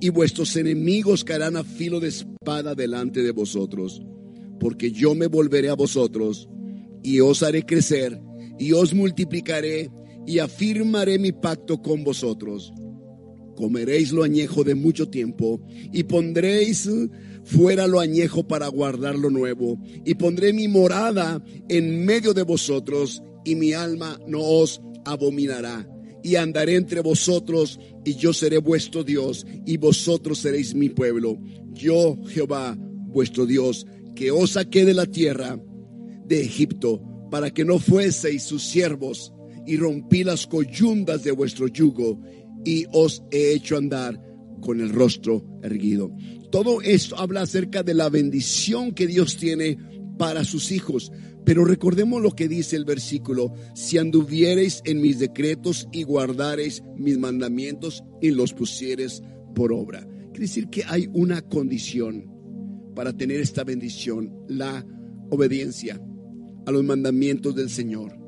y 0.00 0.08
vuestros 0.08 0.56
enemigos 0.56 1.24
caerán 1.24 1.56
a 1.56 1.64
filo 1.64 2.00
de 2.00 2.08
espada 2.08 2.74
delante 2.74 3.22
de 3.22 3.32
vosotros. 3.32 4.02
Porque 4.60 4.92
yo 4.92 5.14
me 5.14 5.26
volveré 5.26 5.68
a 5.68 5.74
vosotros 5.74 6.48
y 7.02 7.20
os 7.20 7.42
haré 7.42 7.64
crecer 7.64 8.20
y 8.58 8.72
os 8.72 8.94
multiplicaré 8.94 9.90
y 10.26 10.38
afirmaré 10.38 11.18
mi 11.18 11.32
pacto 11.32 11.82
con 11.82 12.02
vosotros. 12.02 12.72
Comeréis 13.56 14.10
lo 14.10 14.24
añejo 14.24 14.64
de 14.64 14.74
mucho 14.74 15.08
tiempo 15.08 15.60
y 15.92 16.04
pondréis 16.04 16.88
fuera 17.44 17.86
lo 17.86 18.00
añejo 18.00 18.46
para 18.46 18.68
guardar 18.68 19.16
lo 19.16 19.30
nuevo. 19.30 19.78
Y 20.04 20.14
pondré 20.14 20.52
mi 20.52 20.68
morada 20.68 21.42
en 21.68 22.04
medio 22.04 22.34
de 22.34 22.42
vosotros 22.42 23.22
y 23.44 23.54
mi 23.54 23.72
alma 23.72 24.18
no 24.26 24.40
os 24.40 24.80
abominará. 25.04 25.88
Y 26.22 26.36
andaré 26.36 26.76
entre 26.76 27.00
vosotros 27.00 27.78
y 28.04 28.14
yo 28.14 28.32
seré 28.32 28.58
vuestro 28.58 29.04
Dios 29.04 29.46
y 29.66 29.76
vosotros 29.76 30.38
seréis 30.38 30.74
mi 30.74 30.88
pueblo. 30.88 31.38
Yo, 31.72 32.16
Jehová, 32.28 32.76
vuestro 32.78 33.44
Dios, 33.44 33.86
que 34.14 34.30
os 34.30 34.52
saqué 34.52 34.84
de 34.84 34.94
la 34.94 35.06
tierra 35.06 35.60
de 36.26 36.40
Egipto 36.40 37.02
para 37.30 37.50
que 37.50 37.64
no 37.64 37.78
fueseis 37.78 38.44
sus 38.44 38.62
siervos 38.62 39.32
y 39.66 39.76
rompí 39.76 40.24
las 40.24 40.46
coyundas 40.46 41.24
de 41.24 41.32
vuestro 41.32 41.68
yugo 41.68 42.20
y 42.64 42.86
os 42.92 43.22
he 43.30 43.52
hecho 43.52 43.76
andar 43.76 44.20
con 44.64 44.80
el 44.80 44.90
rostro 44.90 45.44
erguido. 45.62 46.10
Todo 46.50 46.80
esto 46.80 47.18
habla 47.18 47.42
acerca 47.42 47.82
de 47.82 47.92
la 47.92 48.08
bendición 48.08 48.92
que 48.92 49.06
Dios 49.06 49.36
tiene 49.36 49.76
para 50.18 50.42
sus 50.44 50.72
hijos. 50.72 51.12
Pero 51.44 51.66
recordemos 51.66 52.22
lo 52.22 52.30
que 52.30 52.48
dice 52.48 52.74
el 52.76 52.86
versículo, 52.86 53.52
si 53.74 53.98
anduviereis 53.98 54.80
en 54.86 55.02
mis 55.02 55.18
decretos 55.18 55.86
y 55.92 56.04
guardareis 56.04 56.82
mis 56.96 57.18
mandamientos 57.18 58.02
y 58.22 58.30
los 58.30 58.54
pusieres 58.54 59.22
por 59.54 59.70
obra. 59.72 60.00
Quiere 60.32 60.46
decir 60.46 60.68
que 60.68 60.84
hay 60.88 61.10
una 61.12 61.42
condición 61.42 62.30
para 62.94 63.12
tener 63.12 63.40
esta 63.40 63.62
bendición, 63.64 64.34
la 64.48 64.86
obediencia 65.30 66.00
a 66.64 66.70
los 66.70 66.82
mandamientos 66.82 67.54
del 67.54 67.68
Señor. 67.68 68.18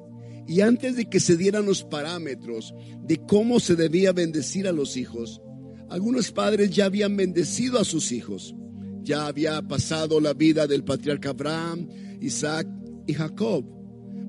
Y 0.46 0.60
antes 0.60 0.96
de 0.96 1.06
que 1.06 1.18
se 1.18 1.36
dieran 1.38 1.64
los 1.64 1.84
parámetros 1.84 2.74
de 3.02 3.16
cómo 3.26 3.58
se 3.58 3.74
debía 3.74 4.12
bendecir 4.12 4.68
a 4.68 4.72
los 4.72 4.96
hijos, 4.98 5.40
algunos 5.88 6.32
padres 6.32 6.70
ya 6.70 6.86
habían 6.86 7.16
bendecido 7.16 7.78
a 7.78 7.84
sus 7.84 8.12
hijos. 8.12 8.54
Ya 9.02 9.26
había 9.26 9.62
pasado 9.62 10.20
la 10.20 10.34
vida 10.34 10.66
del 10.66 10.84
patriarca 10.84 11.30
Abraham, 11.30 11.88
Isaac 12.20 12.66
y 13.06 13.14
Jacob. 13.14 13.64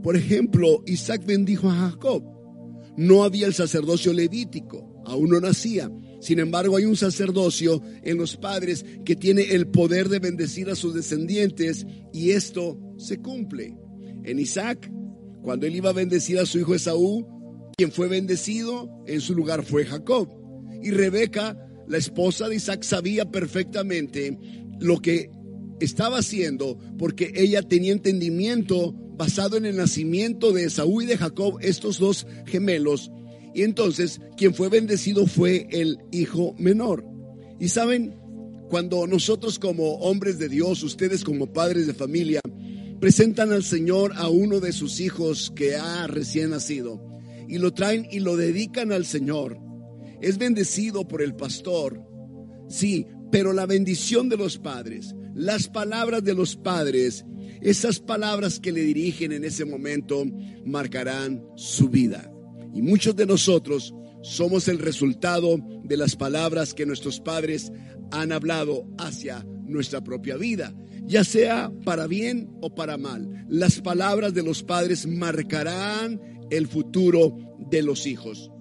Por 0.04 0.16
ejemplo, 0.16 0.84
Isaac 0.86 1.26
bendijo 1.26 1.70
a 1.70 1.90
Jacob. 1.90 2.24
No 2.96 3.24
había 3.24 3.48
el 3.48 3.54
sacerdocio 3.54 4.14
levítico, 4.14 5.02
aún 5.06 5.30
no 5.30 5.40
nacía. 5.40 5.92
Sin 6.20 6.40
embargo, 6.40 6.78
hay 6.78 6.86
un 6.86 6.96
sacerdocio 6.96 7.82
en 8.04 8.18
los 8.18 8.38
padres 8.38 8.86
que 9.06 9.16
tiene 9.16 9.54
el 9.54 9.68
poder 9.68 10.10
de 10.10 10.20
bendecir 10.20 10.70
a 10.70 10.76
sus 10.76 10.94
descendientes 10.94 11.86
y 12.14 12.32
esto 12.32 12.80
se 12.98 13.18
cumple. 13.18 13.76
En 14.24 14.40
Isaac, 14.40 14.92
cuando 15.42 15.66
él 15.66 15.76
iba 15.76 15.92
a 15.92 15.94
bendecir 15.94 16.40
a 16.40 16.46
su 16.46 16.60
hijo 16.60 16.76
Esaú, 16.76 17.26
quien 17.78 17.92
fue 17.92 18.08
bendecido 18.08 18.90
en 19.06 19.22
su 19.22 19.36
lugar 19.36 19.64
fue 19.64 19.86
Jacob. 19.86 20.30
Y 20.82 20.92
Rebeca, 20.92 21.58
la 21.88 21.98
esposa 21.98 22.48
de 22.50 22.56
Isaac, 22.56 22.84
sabía 22.84 23.30
perfectamente 23.30 24.38
lo 24.80 25.02
que 25.02 25.30
estaba 25.80 26.20
haciendo 26.20 26.78
porque 26.98 27.32
ella 27.36 27.62
tenía 27.62 27.92
entendimiento 27.92 28.94
basado 29.18 29.58
en 29.58 29.66
el 29.66 29.78
nacimiento 29.78 30.52
de 30.52 30.66
Esaú 30.66 31.02
y 31.02 31.06
de 31.06 31.18
Jacob, 31.18 31.58
estos 31.62 32.00
dos 32.00 32.28
gemelos. 32.46 33.12
Y 33.54 33.64
entonces 33.64 34.22
quien 34.38 34.54
fue 34.54 34.70
bendecido 34.70 35.26
fue 35.26 35.68
el 35.72 35.98
hijo 36.12 36.54
menor. 36.60 37.04
Y 37.60 37.70
saben, 37.70 38.16
cuando 38.70 39.08
nosotros 39.08 39.58
como 39.58 39.96
hombres 39.96 40.38
de 40.38 40.50
Dios, 40.50 40.84
ustedes 40.84 41.24
como 41.24 41.52
padres 41.52 41.88
de 41.88 41.94
familia, 41.94 42.42
presentan 43.00 43.52
al 43.52 43.64
Señor 43.64 44.14
a 44.16 44.30
uno 44.30 44.60
de 44.60 44.74
sus 44.74 45.00
hijos 45.00 45.52
que 45.56 45.76
ha 45.76 46.08
recién 46.08 46.52
nacido 46.52 47.02
y 47.48 47.58
lo 47.60 47.74
traen 47.74 48.08
y 48.12 48.20
lo 48.20 48.36
dedican 48.36 48.92
al 48.92 49.06
Señor, 49.06 49.58
es 50.22 50.38
bendecido 50.38 51.08
por 51.08 51.22
el 51.22 51.36
pastor, 51.36 52.02
sí, 52.70 53.06
pero 53.32 53.54
la 53.54 53.66
bendición 53.66 54.30
de 54.30 54.38
los 54.38 54.58
padres, 54.58 55.16
las 55.34 55.68
palabras 55.68 56.24
de 56.24 56.34
los 56.34 56.56
padres, 56.56 57.26
esas 57.62 58.00
palabras 58.00 58.60
que 58.60 58.72
le 58.72 58.82
dirigen 58.82 59.32
en 59.32 59.44
ese 59.44 59.66
momento 59.66 60.24
marcarán 60.66 61.44
su 61.56 61.90
vida. 61.90 62.32
Y 62.74 62.82
muchos 62.82 63.16
de 63.16 63.26
nosotros 63.26 63.94
somos 64.22 64.68
el 64.68 64.80
resultado 64.80 65.58
de 65.84 65.98
las 65.98 66.16
palabras 66.16 66.74
que 66.74 66.86
nuestros 66.86 67.20
padres 67.20 67.72
han 68.12 68.32
hablado 68.32 68.88
hacia 68.98 69.46
nuestra 69.66 70.04
propia 70.04 70.38
vida, 70.38 70.74
ya 71.04 71.24
sea 71.24 71.72
para 71.84 72.08
bien 72.08 72.50
o 72.62 72.74
para 72.74 72.98
mal. 72.98 73.46
Las 73.50 73.82
palabras 73.82 74.34
de 74.34 74.44
los 74.44 74.64
padres 74.64 75.06
marcarán 75.08 76.20
el 76.50 76.68
futuro 76.68 77.38
de 77.70 77.82
los 77.82 78.06
hijos. 78.06 78.52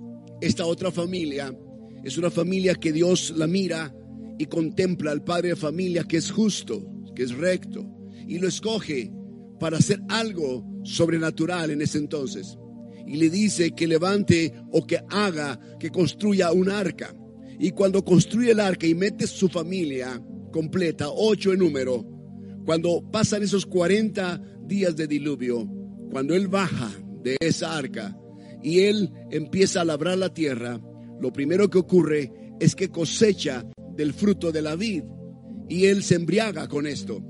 Esta 0.41 0.67
otra 0.67 0.91
familia 0.91 1.57
es 2.05 2.19
una 2.19 2.31
familia 2.31 2.75
que 2.75 2.93
Dios 2.93 3.33
la 3.37 3.47
mira 3.47 3.95
y 4.39 4.47
contempla 4.47 5.13
al 5.13 5.25
padre 5.25 5.51
de 5.51 5.57
familia 5.57 6.05
que 6.05 6.19
es 6.19 6.31
justo, 6.31 6.87
que 7.15 7.23
es 7.23 7.35
recto, 7.35 7.87
y 8.29 8.39
lo 8.39 8.49
escoge 8.49 9.11
para 9.59 9.79
hacer 9.79 10.01
algo 10.09 10.65
sobrenatural 10.85 11.71
en 11.71 11.81
ese 11.81 11.99
entonces. 11.99 12.59
Y 13.07 13.17
le 13.17 13.31
dice 13.31 13.71
que 13.71 13.87
levante 13.87 14.53
o 14.73 14.87
que 14.87 15.01
haga, 15.09 15.59
que 15.79 15.91
construya 15.91 16.53
un 16.53 16.71
arca. 16.71 17.15
Y 17.59 17.71
cuando 17.71 18.05
construye 18.05 18.51
el 18.51 18.61
arca 18.61 18.87
y 18.87 18.95
mete 18.95 19.27
su 19.27 19.49
familia 19.49 20.23
completa, 20.53 21.09
ocho 21.11 21.53
en 21.53 21.61
número, 21.61 22.05
cuando 22.67 23.03
pasan 23.11 23.43
esos 23.43 23.65
40 23.65 24.43
días 24.67 24.97
de 24.97 25.07
diluvio, 25.07 25.67
cuando 26.11 26.35
él 26.35 26.49
baja 26.49 26.91
de 27.23 27.37
esa 27.41 27.77
arca, 27.77 28.17
y 28.67 28.81
él 28.81 29.13
empieza 29.31 29.83
a 29.83 29.85
labrar 29.85 30.19
la 30.19 30.35
tierra, 30.35 30.81
lo 31.21 31.33
primero 31.33 31.71
que 31.71 31.79
ocurre 31.79 32.33
es 32.59 32.75
que 32.75 32.89
cosecha 32.89 33.65
del 33.95 34.13
fruto 34.13 34.51
de 34.51 34.61
la 34.61 34.75
vid 34.75 35.05
y 35.69 35.85
él 35.85 36.03
se 36.03 36.17
embriaga 36.17 36.67
con 36.67 36.89
esto. 36.89 37.23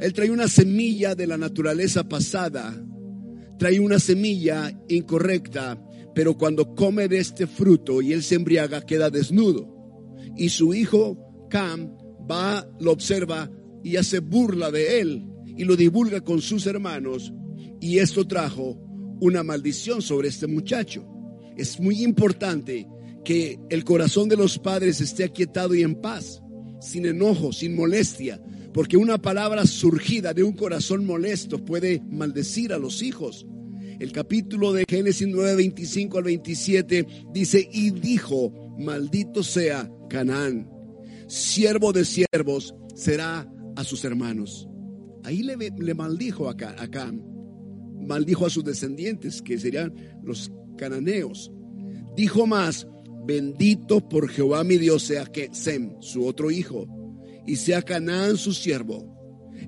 Él 0.00 0.12
trae 0.12 0.32
una 0.32 0.48
semilla 0.48 1.14
de 1.14 1.28
la 1.28 1.38
naturaleza 1.38 2.08
pasada, 2.08 2.74
trae 3.56 3.78
una 3.78 4.00
semilla 4.00 4.76
incorrecta, 4.88 5.80
pero 6.12 6.36
cuando 6.36 6.74
come 6.74 7.06
de 7.06 7.18
este 7.18 7.46
fruto 7.46 8.02
y 8.02 8.12
él 8.12 8.24
se 8.24 8.34
embriaga 8.34 8.80
queda 8.80 9.10
desnudo. 9.10 9.72
Y 10.36 10.48
su 10.48 10.74
hijo 10.74 11.46
Cam 11.50 11.96
va, 12.28 12.68
lo 12.80 12.90
observa 12.90 13.48
y 13.84 13.94
hace 13.94 14.18
burla 14.18 14.72
de 14.72 14.98
él 14.98 15.24
y 15.56 15.62
lo 15.62 15.76
divulga 15.76 16.22
con 16.22 16.40
sus 16.40 16.66
hermanos 16.66 17.32
y 17.80 17.98
esto 17.98 18.26
trajo 18.26 18.89
una 19.20 19.42
maldición 19.42 20.02
sobre 20.02 20.28
este 20.28 20.46
muchacho. 20.46 21.06
Es 21.56 21.78
muy 21.78 22.02
importante 22.02 22.88
que 23.24 23.58
el 23.68 23.84
corazón 23.84 24.28
de 24.28 24.36
los 24.36 24.58
padres 24.58 25.00
esté 25.00 25.24
aquietado 25.24 25.74
y 25.74 25.82
en 25.82 25.94
paz. 25.94 26.42
sin 26.80 27.04
enojo, 27.04 27.52
sin 27.52 27.76
molestia, 27.76 28.42
porque 28.72 28.96
una 28.96 29.18
palabra 29.18 29.66
surgida 29.66 30.32
de 30.32 30.42
un 30.42 30.52
corazón 30.52 31.04
molesto 31.04 31.62
puede 31.62 32.00
maldecir 32.08 32.72
a 32.72 32.78
los 32.78 33.02
hijos. 33.02 33.46
El 33.98 34.12
capítulo 34.12 34.72
de 34.72 34.84
Génesis 34.88 35.28
9, 35.28 35.56
25 35.56 36.16
al 36.16 36.24
27 36.24 37.06
dice, 37.34 37.68
y 37.70 37.90
dijo, 37.90 38.50
maldito 38.78 39.42
sea 39.42 39.90
Canaán, 40.08 40.70
siervo 41.26 41.92
de 41.92 42.06
siervos 42.06 42.74
será 42.94 43.46
a 43.76 43.84
sus 43.84 44.02
hermanos. 44.04 44.66
Ahí 45.22 45.42
le, 45.42 45.94
maldijo 45.94 46.48
a, 46.48 46.52
a 46.52 46.88
maldijo 48.00 48.46
a 48.46 48.50
sus 48.50 48.64
descendientes, 48.64 49.42
que 49.42 49.58
serían 49.58 49.94
los 50.22 50.50
cananeos. 50.76 51.52
Dijo 52.16 52.46
más, 52.46 52.86
bendito 53.26 54.08
por 54.08 54.28
Jehová 54.28 54.64
mi 54.64 54.76
Dios 54.76 55.02
sea 55.02 55.26
que 55.26 55.50
Sem, 55.52 56.00
su 56.00 56.26
otro 56.26 56.50
hijo, 56.50 56.86
y 57.46 57.56
sea 57.56 57.82
Canaán 57.82 58.36
su 58.36 58.52
siervo. 58.52 59.16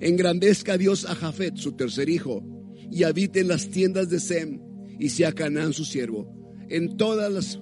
Engrandezca 0.01 0.79
Dios 0.79 1.05
a 1.05 1.15
Jafet, 1.15 1.57
su 1.57 1.73
tercer 1.73 2.09
hijo, 2.09 2.43
y 2.91 3.05
habite 3.05 3.41
en 3.41 3.49
las 3.49 3.69
tiendas 3.69 4.09
de 4.09 4.21
Sem, 4.21 4.61
y 4.99 5.11
sea 5.11 5.33
Canaán 5.33 5.73
su 5.73 5.85
siervo. 5.85 6.33
En 6.69 6.97
todas 6.97 7.33
las 7.33 7.61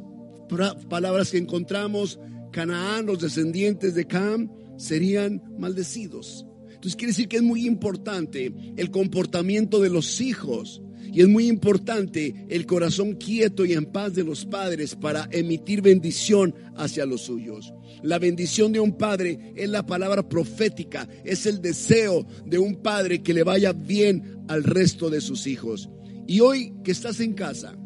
palabras 0.89 1.31
que 1.31 1.39
encontramos, 1.39 2.19
Canaán, 2.53 3.07
los 3.07 3.21
descendientes 3.21 3.95
de 3.95 4.07
Cam, 4.07 4.51
serían 4.77 5.43
maldecidos. 5.59 6.47
Entonces 6.81 6.97
quiere 6.97 7.11
decir 7.11 7.29
que 7.29 7.37
es 7.37 7.43
muy 7.43 7.67
importante 7.67 8.55
el 8.79 8.91
comportamiento 8.91 9.81
de 9.81 9.91
los 9.91 10.23
hijos 10.23 10.81
y 11.13 11.21
es 11.21 11.29
muy 11.29 11.47
importante 11.47 12.47
el 12.49 12.65
corazón 12.65 13.17
quieto 13.17 13.67
y 13.67 13.75
en 13.75 13.85
paz 13.85 14.15
de 14.15 14.25
los 14.25 14.47
padres 14.47 14.95
para 14.95 15.29
emitir 15.31 15.83
bendición 15.83 16.55
hacia 16.77 17.05
los 17.05 17.21
suyos. 17.21 17.75
La 18.03 18.19
bendición 18.19 18.73
de 18.73 18.81
un 18.81 18.97
padre 18.97 19.53
es 19.57 19.69
la 19.69 19.85
palabra 19.85 20.27
profética, 20.27 21.07
es 21.23 21.45
el 21.45 21.61
deseo 21.61 22.27
de 22.47 22.59
un 22.59 22.77
padre 22.77 23.23
que 23.23 23.35
le 23.35 23.43
vaya 23.43 23.75
bien 23.75 24.39
al 24.49 24.65
resto 24.65 25.11
de 25.11 25.21
sus 25.21 25.47
hijos. 25.47 25.91
Y 26.27 26.41
hoy 26.41 26.73
que 26.83 26.93
estás 26.93 27.21
en 27.21 27.35
casa, 27.35 27.77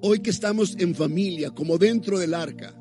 hoy 0.00 0.20
que 0.20 0.30
estamos 0.30 0.76
en 0.78 0.94
familia, 0.94 1.50
como 1.50 1.76
dentro 1.76 2.18
del 2.18 2.32
arca, 2.32 2.74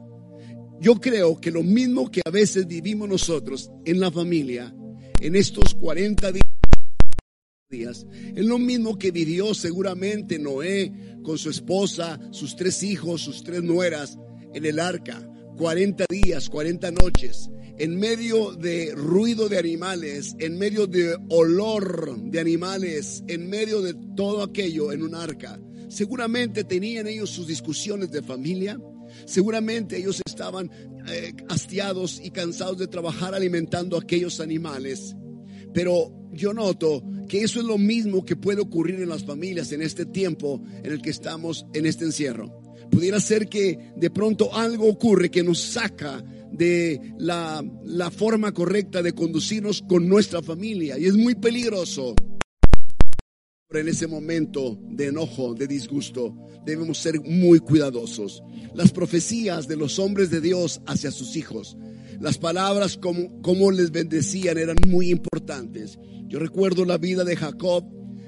yo 0.79 1.01
creo 1.01 1.41
que 1.41 1.51
lo 1.51 1.63
mismo 1.63 2.09
que 2.09 2.21
a 2.23 2.29
veces 2.29 2.65
vivimos 2.65 3.09
nosotros 3.09 3.69
en 3.83 3.99
la 3.99 4.09
familia, 4.09 4.73
en 5.21 5.35
estos 5.35 5.73
40 5.75 6.31
días. 7.69 8.05
Es 8.35 8.45
lo 8.45 8.59
mismo 8.59 8.97
que 8.97 9.11
vivió 9.11 9.53
seguramente 9.53 10.39
Noé 10.39 11.19
con 11.23 11.37
su 11.37 11.49
esposa, 11.49 12.19
sus 12.31 12.55
tres 12.55 12.81
hijos, 12.83 13.21
sus 13.21 13.43
tres 13.43 13.63
nueras 13.63 14.17
en 14.53 14.65
el 14.65 14.79
arca. 14.79 15.27
40 15.57 16.05
días, 16.09 16.49
40 16.49 16.91
noches, 16.91 17.49
en 17.79 17.99
medio 17.99 18.53
de 18.53 18.93
ruido 18.95 19.49
de 19.49 19.57
animales, 19.57 20.35
en 20.37 20.57
medio 20.57 20.85
de 20.85 21.17
olor 21.29 22.15
de 22.21 22.39
animales, 22.39 23.23
en 23.27 23.49
medio 23.49 23.81
de 23.81 23.95
todo 24.15 24.43
aquello 24.43 24.91
en 24.91 25.01
un 25.01 25.15
arca. 25.15 25.59
Seguramente 25.89 26.63
tenían 26.63 27.07
ellos 27.07 27.31
sus 27.31 27.47
discusiones 27.47 28.11
de 28.11 28.21
familia, 28.21 28.79
seguramente 29.25 29.97
ellos 29.97 30.21
estaban 30.25 30.69
eh, 31.09 31.33
hastiados 31.49 32.19
y 32.23 32.31
cansados 32.31 32.77
de 32.77 32.87
trabajar 32.87 33.33
alimentando 33.33 33.97
a 33.97 34.01
aquellos 34.01 34.39
animales. 34.39 35.15
Pero 35.73 36.11
yo 36.31 36.53
noto 36.53 37.03
que 37.27 37.41
eso 37.41 37.59
es 37.59 37.65
lo 37.65 37.77
mismo 37.77 38.25
que 38.25 38.35
puede 38.35 38.61
ocurrir 38.61 39.01
en 39.01 39.09
las 39.09 39.25
familias 39.25 39.71
en 39.71 39.81
este 39.81 40.05
tiempo 40.05 40.61
en 40.83 40.91
el 40.91 41.01
que 41.01 41.09
estamos 41.09 41.65
en 41.73 41.85
este 41.85 42.05
encierro. 42.05 42.61
Pudiera 42.89 43.19
ser 43.19 43.49
que 43.49 43.77
de 43.95 44.09
pronto 44.09 44.55
algo 44.55 44.87
ocurre 44.87 45.29
que 45.29 45.43
nos 45.43 45.59
saca 45.59 46.23
de 46.51 47.13
la, 47.17 47.63
la 47.83 48.09
forma 48.09 48.53
correcta 48.53 49.01
de 49.01 49.13
conducirnos 49.13 49.81
con 49.81 50.07
nuestra 50.07 50.41
familia 50.41 50.97
y 50.97 51.05
es 51.05 51.15
muy 51.15 51.35
peligroso. 51.35 52.15
En 53.69 53.89
ese 53.89 54.07
momento 54.07 54.79
de 54.91 55.07
enojo, 55.07 55.53
de 55.53 55.67
disgusto, 55.67 56.33
debemos 56.65 56.99
ser 56.99 57.19
muy 57.19 57.59
cuidadosos. 57.59 58.41
Las 58.73 58.93
profecías 58.93 59.67
de 59.67 59.75
los 59.75 59.99
hombres 59.99 60.29
de 60.29 60.39
Dios 60.39 60.79
hacia 60.85 61.11
sus 61.11 61.35
hijos, 61.35 61.75
las 62.21 62.37
palabras 62.37 62.95
como, 62.95 63.41
como 63.41 63.69
les 63.71 63.91
bendecían 63.91 64.57
eran 64.57 64.77
muy 64.87 65.09
importantes. 65.09 65.99
Yo 66.27 66.39
recuerdo 66.39 66.85
la 66.85 66.97
vida 66.97 67.25
de 67.25 67.35
Jacob, 67.35 67.83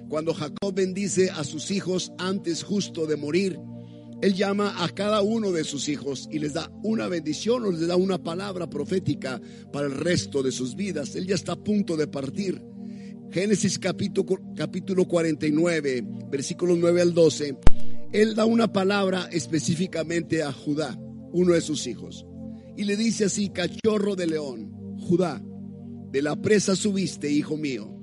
cuando 0.09 0.33
Jacob 0.33 0.73
bendice 0.75 1.29
a 1.29 1.45
sus 1.45 1.71
hijos 1.71 2.11
antes 2.17 2.61
justo 2.61 3.05
de 3.05 3.15
morir. 3.15 3.57
Él 4.21 4.33
llama 4.33 4.83
a 4.83 4.89
cada 4.89 5.21
uno 5.21 5.53
de 5.53 5.63
sus 5.63 5.87
hijos 5.87 6.27
y 6.29 6.39
les 6.39 6.51
da 6.51 6.69
una 6.83 7.07
bendición 7.07 7.63
o 7.63 7.71
les 7.71 7.87
da 7.87 7.95
una 7.95 8.21
palabra 8.21 8.69
profética 8.69 9.39
para 9.71 9.87
el 9.87 9.93
resto 9.93 10.43
de 10.43 10.51
sus 10.51 10.75
vidas. 10.75 11.15
Él 11.15 11.27
ya 11.27 11.35
está 11.35 11.53
a 11.53 11.63
punto 11.63 11.95
de 11.95 12.07
partir. 12.07 12.61
Génesis 13.31 13.77
capítulo, 13.77 14.39
capítulo 14.55 15.07
49, 15.07 16.03
versículos 16.31 16.79
9 16.79 17.01
al 17.01 17.13
12, 17.13 17.57
él 18.11 18.33
da 18.33 18.45
una 18.45 18.73
palabra 18.73 19.29
específicamente 19.31 20.41
a 20.41 20.51
Judá, 20.51 20.99
uno 21.31 21.53
de 21.53 21.61
sus 21.61 21.85
hijos. 21.85 22.25
Y 22.75 22.85
le 22.85 22.97
dice 22.97 23.25
así, 23.25 23.49
cachorro 23.49 24.15
de 24.15 24.25
león, 24.25 24.71
Judá, 24.99 25.43
de 26.11 26.23
la 26.23 26.35
presa 26.41 26.75
subiste, 26.75 27.29
hijo 27.29 27.55
mío. 27.55 27.95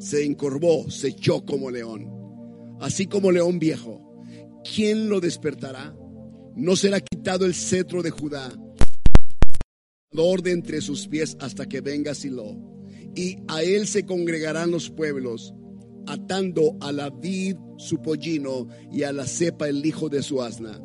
Se 0.00 0.24
encorvó, 0.24 0.90
se 0.90 1.08
echó 1.08 1.44
como 1.44 1.70
león, 1.70 2.08
así 2.80 3.06
como 3.06 3.30
león 3.30 3.60
viejo. 3.60 4.24
¿Quién 4.74 5.08
lo 5.08 5.20
despertará? 5.20 5.94
No 6.56 6.74
será 6.74 7.00
quitado 7.00 7.46
el 7.46 7.54
cetro 7.54 8.02
de 8.02 8.10
Judá, 8.10 8.52
de 10.10 10.50
entre 10.50 10.80
sus 10.80 11.06
pies 11.06 11.36
hasta 11.40 11.66
que 11.66 11.80
venga 11.80 12.14
Silo 12.14 12.81
y 13.14 13.38
a 13.48 13.62
él 13.62 13.86
se 13.86 14.04
congregarán 14.06 14.70
los 14.70 14.90
pueblos, 14.90 15.54
atando 16.06 16.76
a 16.80 16.92
la 16.92 17.10
vid 17.10 17.56
su 17.76 18.00
pollino 18.00 18.68
y 18.90 19.02
a 19.02 19.12
la 19.12 19.26
cepa 19.26 19.68
el 19.68 19.84
hijo 19.84 20.08
de 20.08 20.22
su 20.22 20.42
asna. 20.42 20.80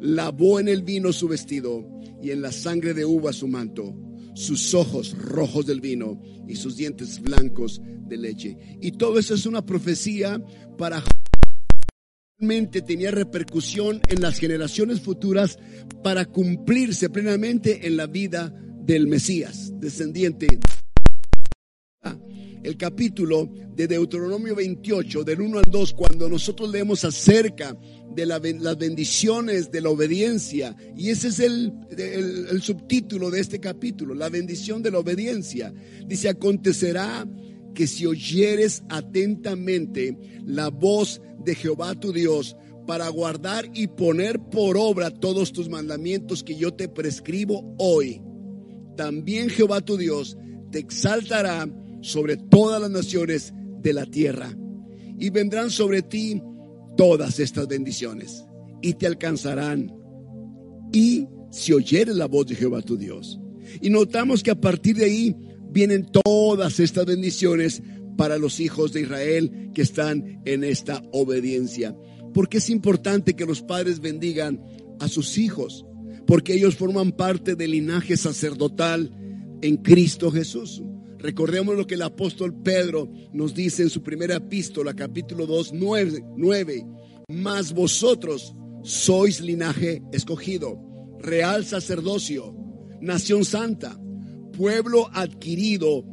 Lavó 0.00 0.60
en 0.60 0.68
el 0.68 0.82
vino 0.82 1.12
su 1.12 1.28
vestido 1.28 1.86
y 2.22 2.30
en 2.30 2.42
la 2.42 2.52
sangre 2.52 2.94
de 2.94 3.04
uva 3.04 3.32
su 3.32 3.48
manto, 3.48 3.94
sus 4.34 4.74
ojos 4.74 5.16
rojos 5.18 5.66
del 5.66 5.80
vino 5.80 6.20
y 6.48 6.56
sus 6.56 6.76
dientes 6.76 7.20
blancos 7.20 7.80
de 8.06 8.16
leche. 8.16 8.56
Y 8.80 8.92
todo 8.92 9.18
eso 9.18 9.34
es 9.34 9.46
una 9.46 9.64
profecía 9.64 10.42
para 10.78 11.02
realmente 12.38 12.82
tenía 12.82 13.12
repercusión 13.12 14.00
en 14.08 14.20
las 14.20 14.38
generaciones 14.38 15.00
futuras 15.00 15.58
para 16.02 16.24
cumplirse 16.24 17.08
plenamente 17.08 17.86
en 17.86 17.96
la 17.96 18.08
vida 18.08 18.52
del 18.84 19.06
Mesías, 19.06 19.72
descendiente 19.78 20.58
el 22.62 22.76
capítulo 22.76 23.48
de 23.74 23.86
Deuteronomio 23.86 24.54
28, 24.54 25.24
del 25.24 25.40
1 25.40 25.58
al 25.58 25.70
2, 25.70 25.92
cuando 25.94 26.28
nosotros 26.28 26.70
leemos 26.70 27.04
acerca 27.04 27.76
de 28.14 28.26
las 28.26 28.78
bendiciones 28.78 29.70
de 29.70 29.80
la 29.80 29.90
obediencia, 29.90 30.76
y 30.96 31.10
ese 31.10 31.28
es 31.28 31.40
el, 31.40 31.72
el 31.96 32.62
subtítulo 32.62 33.30
de 33.30 33.40
este 33.40 33.58
capítulo, 33.58 34.14
la 34.14 34.28
bendición 34.28 34.82
de 34.82 34.90
la 34.90 34.98
obediencia. 34.98 35.72
Dice, 36.06 36.28
acontecerá 36.28 37.26
que 37.74 37.86
si 37.86 38.06
oyeres 38.06 38.82
atentamente 38.88 40.16
la 40.44 40.68
voz 40.68 41.20
de 41.44 41.54
Jehová 41.54 41.94
tu 41.94 42.12
Dios, 42.12 42.56
para 42.86 43.08
guardar 43.08 43.70
y 43.74 43.86
poner 43.86 44.40
por 44.40 44.76
obra 44.76 45.10
todos 45.10 45.52
tus 45.52 45.68
mandamientos 45.68 46.42
que 46.42 46.56
yo 46.56 46.74
te 46.74 46.88
prescribo 46.88 47.74
hoy, 47.78 48.20
también 48.96 49.48
Jehová 49.48 49.80
tu 49.80 49.96
Dios 49.96 50.36
te 50.70 50.80
exaltará 50.80 51.68
sobre 52.02 52.36
todas 52.36 52.80
las 52.80 52.90
naciones 52.90 53.54
de 53.80 53.92
la 53.92 54.04
tierra. 54.04 54.54
Y 55.18 55.30
vendrán 55.30 55.70
sobre 55.70 56.02
ti 56.02 56.42
todas 56.96 57.38
estas 57.40 57.66
bendiciones 57.68 58.44
y 58.82 58.94
te 58.94 59.06
alcanzarán. 59.06 59.92
Y 60.92 61.26
si 61.50 61.72
oyeres 61.72 62.16
la 62.16 62.26
voz 62.26 62.46
de 62.46 62.56
Jehová 62.56 62.82
tu 62.82 62.96
Dios. 62.96 63.40
Y 63.80 63.90
notamos 63.90 64.42
que 64.42 64.50
a 64.50 64.60
partir 64.60 64.96
de 64.96 65.04
ahí 65.04 65.36
vienen 65.70 66.06
todas 66.24 66.80
estas 66.80 67.06
bendiciones 67.06 67.82
para 68.16 68.38
los 68.38 68.60
hijos 68.60 68.92
de 68.92 69.02
Israel 69.02 69.70
que 69.74 69.82
están 69.82 70.42
en 70.44 70.64
esta 70.64 71.02
obediencia. 71.12 71.96
Porque 72.34 72.58
es 72.58 72.70
importante 72.70 73.34
que 73.34 73.46
los 73.46 73.62
padres 73.62 74.00
bendigan 74.00 74.60
a 75.00 75.08
sus 75.08 75.38
hijos, 75.38 75.84
porque 76.26 76.54
ellos 76.54 76.76
forman 76.76 77.12
parte 77.12 77.54
del 77.54 77.72
linaje 77.72 78.16
sacerdotal 78.16 79.14
en 79.62 79.76
Cristo 79.76 80.30
Jesús. 80.30 80.82
Recordemos 81.22 81.76
lo 81.76 81.86
que 81.86 81.94
el 81.94 82.02
apóstol 82.02 82.52
Pedro 82.64 83.08
nos 83.32 83.54
dice 83.54 83.84
en 83.84 83.90
su 83.90 84.02
primera 84.02 84.34
epístola, 84.36 84.92
capítulo 84.92 85.46
2, 85.46 85.72
9, 85.72 86.24
9. 86.36 86.86
Mas 87.28 87.72
vosotros 87.72 88.56
sois 88.82 89.40
linaje 89.40 90.02
escogido, 90.12 90.80
real 91.20 91.64
sacerdocio, 91.64 92.56
nación 93.00 93.44
santa, 93.44 93.96
pueblo 94.56 95.08
adquirido 95.12 96.04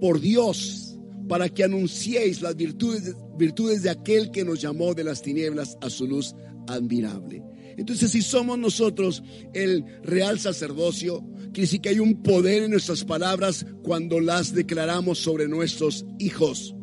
por 0.00 0.20
Dios, 0.20 0.98
para 1.28 1.50
que 1.50 1.64
anunciéis 1.64 2.40
las 2.40 2.56
virtudes, 2.56 3.14
virtudes 3.36 3.82
de 3.82 3.90
aquel 3.90 4.30
que 4.30 4.42
nos 4.42 4.62
llamó 4.62 4.94
de 4.94 5.04
las 5.04 5.20
tinieblas 5.20 5.76
a 5.82 5.90
su 5.90 6.06
luz 6.06 6.34
admirable. 6.66 7.42
Entonces, 7.78 8.10
si 8.10 8.22
somos 8.22 8.58
nosotros 8.58 9.22
el 9.54 9.84
real 10.02 10.40
sacerdocio, 10.40 11.24
quiere 11.52 11.60
decir 11.60 11.80
que 11.80 11.90
hay 11.90 12.00
un 12.00 12.24
poder 12.24 12.64
en 12.64 12.72
nuestras 12.72 13.04
palabras 13.04 13.64
cuando 13.84 14.18
las 14.18 14.52
declaramos 14.52 15.18
sobre 15.18 15.46
nuestros 15.46 16.04
hijos. 16.18 16.74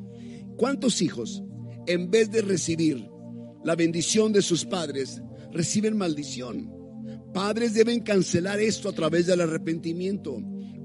¿Cuántos 0.55 1.01
hijos, 1.01 1.43
en 1.85 2.09
vez 2.09 2.31
de 2.31 2.41
recibir 2.41 3.09
la 3.65 3.75
bendición 3.75 4.31
de 4.31 4.41
sus 4.41 4.63
padres, 4.63 5.21
reciben 5.51 5.97
maldición? 5.97 6.71
Padres 7.33 7.73
deben 7.73 7.99
cancelar 7.99 8.61
esto 8.61 8.87
a 8.87 8.93
través 8.93 9.27
del 9.27 9.41
arrepentimiento, 9.41 10.37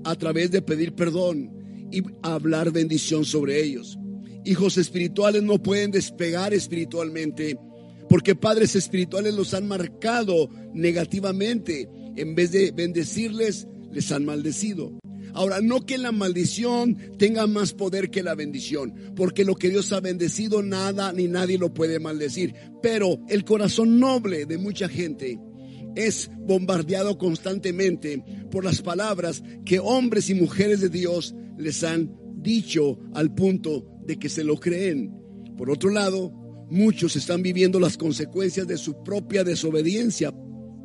a 0.03 0.17
través 0.17 0.51
de 0.51 0.61
pedir 0.61 0.93
perdón 0.95 1.53
y 1.93 2.03
hablar 2.23 2.73
bendición 2.73 3.25
sobre 3.25 3.63
ellos. 3.63 3.97
Hijos 4.45 4.77
espirituales 4.77 5.45
no 5.45 5.63
pueden 5.63 5.93
despegar 5.93 6.53
espiritualmente 6.53 7.57
porque 8.11 8.35
padres 8.35 8.75
espirituales 8.75 9.35
los 9.35 9.55
han 9.55 9.69
marcado 9.69 10.51
negativamente. 10.75 11.89
En 12.17 12.35
vez 12.35 12.51
de 12.51 12.73
bendecirles, 12.73 13.69
les 13.93 14.11
han 14.11 14.25
maldecido. 14.25 14.99
Ahora, 15.33 15.61
no 15.61 15.87
que 15.87 15.97
la 15.97 16.11
maldición 16.11 16.97
tenga 17.19 17.47
más 17.47 17.73
poder 17.73 18.11
que 18.11 18.25
la 18.25 18.35
bendición, 18.35 18.93
porque 19.15 19.45
lo 19.45 19.55
que 19.55 19.71
Dios 19.71 19.93
ha 19.93 20.01
bendecido, 20.01 20.61
nada 20.61 21.13
ni 21.13 21.29
nadie 21.29 21.57
lo 21.57 21.73
puede 21.73 22.01
maldecir. 22.01 22.53
Pero 22.83 23.21
el 23.29 23.45
corazón 23.45 24.01
noble 24.01 24.45
de 24.45 24.59
mucha 24.59 24.89
gente 24.89 25.39
es 25.95 26.33
bombardeado 26.37 27.17
constantemente 27.17 28.25
por 28.51 28.65
las 28.65 28.83
palabras 28.83 29.45
que 29.65 29.79
hombres 29.79 30.31
y 30.31 30.35
mujeres 30.35 30.81
de 30.81 30.89
Dios 30.89 31.37
les 31.57 31.85
han 31.85 32.13
dicho 32.35 32.99
al 33.15 33.33
punto 33.33 33.87
de 34.05 34.19
que 34.19 34.29
se 34.29 34.43
lo 34.43 34.57
creen. 34.57 35.17
Por 35.57 35.71
otro 35.71 35.91
lado, 35.91 36.40
muchos 36.71 37.17
están 37.17 37.43
viviendo 37.43 37.79
las 37.81 37.97
consecuencias 37.97 38.67
de 38.67 38.79
su 38.79 39.03
propia 39.03 39.45
desobediencia. 39.45 40.33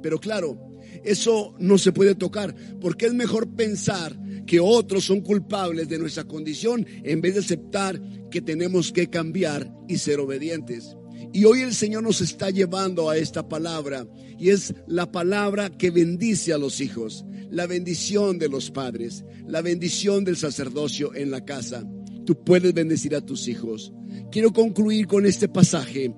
Pero 0.02 0.19
claro, 0.19 0.60
eso 1.04 1.56
no 1.60 1.78
se 1.78 1.91
puede 1.91 2.15
tocar, 2.15 2.56
porque 2.80 3.06
es 3.08 3.13
mejor 3.13 3.56
pensar 3.56 4.17
que 4.45 4.60
otros 4.60 5.06
son 5.06 5.21
culpables 5.21 5.89
de 5.89 6.00
nuestra 6.00 6.24
condición 6.24 6.86
en 7.04 7.21
vez 7.21 7.36
de 7.36 7.39
aceptar 7.41 8.02
que 8.30 8.41
tenemos 8.41 8.91
que 8.91 9.10
cambiar 9.10 9.71
y 9.88 9.98
ser 9.98 10.19
obedientes. 10.19 10.95
Y 11.34 11.45
hoy 11.45 11.62
el 11.62 11.74
Señor 11.74 12.04
nos 12.04 12.21
está 12.21 12.50
llevando 12.50 13.10
a 13.10 13.17
esta 13.17 13.48
palabra 13.48 14.08
y 14.38 14.50
es 14.50 14.74
la 14.88 15.12
palabra 15.12 15.69
que 15.69 15.91
bendice 15.91 16.54
a 16.54 16.58
los 16.58 16.82
hijos, 16.82 17.26
la 17.50 17.67
bendición 17.67 18.38
de 18.38 18.50
los 18.50 18.71
padres, 18.71 19.26
la 19.48 19.62
bendición 19.62 20.24
del 20.24 20.38
sacerdocio 20.38 21.13
en 21.13 21.32
la 21.32 21.43
casa. 21.43 21.86
Tú 22.26 22.44
puedes 22.44 22.74
bendecir 22.74 23.16
a 23.16 23.22
tus 23.22 23.48
hijos. 23.48 23.94
Quiero 24.32 24.52
concluir 24.52 25.08
con 25.08 25.26
este 25.26 25.48
pasaje 25.48 26.14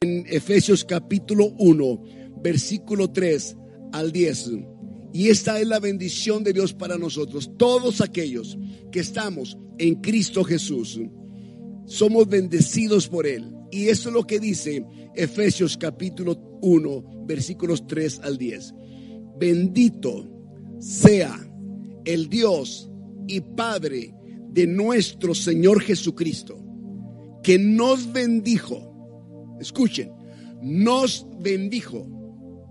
en 0.00 0.24
Efesios 0.28 0.84
capítulo 0.84 1.52
1, 1.58 2.02
versículo 2.42 3.10
3 3.10 3.56
al 3.92 4.10
10. 4.10 4.50
Y 5.12 5.28
esta 5.28 5.60
es 5.60 5.66
la 5.66 5.80
bendición 5.80 6.44
de 6.44 6.52
Dios 6.52 6.72
para 6.72 6.96
nosotros, 6.96 7.50
todos 7.58 8.00
aquellos 8.00 8.56
que 8.90 9.00
estamos 9.00 9.58
en 9.78 9.96
Cristo 9.96 10.44
Jesús. 10.44 10.98
Somos 11.86 12.28
bendecidos 12.28 13.08
por 13.08 13.26
Él 13.26 13.52
y 13.70 13.88
eso 13.88 14.08
es 14.08 14.14
lo 14.14 14.26
que 14.26 14.38
dice 14.38 14.84
Efesios 15.14 15.76
capítulo 15.76 16.58
1, 16.62 17.24
versículos 17.26 17.86
3 17.86 18.20
al 18.20 18.38
10. 18.38 18.74
Bendito 19.38 20.28
sea 20.78 21.38
el 22.04 22.28
Dios 22.28 22.90
y 23.26 23.40
Padre 23.40 24.14
de 24.52 24.66
nuestro 24.66 25.34
Señor 25.34 25.80
Jesucristo, 25.80 26.58
que 27.42 27.58
nos 27.58 28.12
bendijo. 28.12 29.56
Escuchen, 29.60 30.10
nos 30.62 31.26
bendijo. 31.40 32.06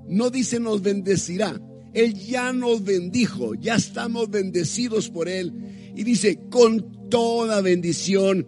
No 0.07 0.29
dice 0.29 0.59
nos 0.59 0.81
bendecirá. 0.81 1.59
Él 1.93 2.13
ya 2.13 2.53
nos 2.53 2.83
bendijo, 2.83 3.55
ya 3.55 3.75
estamos 3.75 4.29
bendecidos 4.29 5.09
por 5.09 5.27
Él. 5.27 5.53
Y 5.95 6.03
dice, 6.03 6.39
con 6.49 7.09
toda 7.09 7.61
bendición 7.61 8.47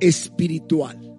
espiritual 0.00 1.10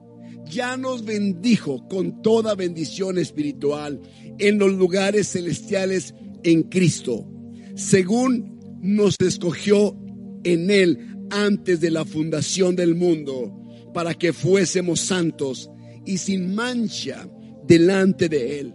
ya 0.52 0.76
nos 0.76 1.06
bendijo 1.06 1.88
con 1.88 2.22
toda 2.22 2.56
bendición 2.56 3.18
espiritual 3.18 4.02
en 4.38 4.60
los 4.60 4.74
lugares 4.74 5.32
celestiales 5.32 6.14
en 6.44 6.64
Cristo, 6.64 7.26
según 7.76 8.60
nos 8.82 9.16
escogió 9.20 9.98
en 10.44 10.70
Él 10.72 11.18
antes 11.30 11.80
de 11.80 11.92
la 11.92 12.06
fundación 12.06 12.76
del 12.76 12.96
mundo, 12.96 13.58
para 13.94 14.14
que 14.14 14.34
fuésemos 14.34 15.00
santos 15.00 15.70
y 16.06 16.18
sin 16.18 16.54
mancha 16.54 17.30
delante 17.66 18.30
de 18.30 18.60
Él. 18.60 18.74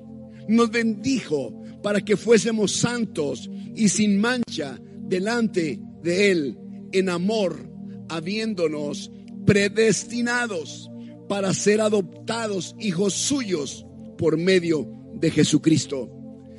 Nos 0.48 0.70
bendijo 0.70 1.62
para 1.82 2.00
que 2.00 2.16
fuésemos 2.16 2.72
santos 2.72 3.50
y 3.74 3.88
sin 3.88 4.20
mancha 4.20 4.80
delante 5.00 5.80
de 6.02 6.30
Él 6.30 6.58
en 6.92 7.08
amor, 7.08 7.70
habiéndonos 8.08 9.10
predestinados 9.44 10.90
para 11.28 11.52
ser 11.54 11.80
adoptados 11.80 12.74
hijos 12.78 13.14
suyos 13.14 13.86
por 14.16 14.38
medio 14.38 14.88
de 15.14 15.30
Jesucristo, 15.30 16.10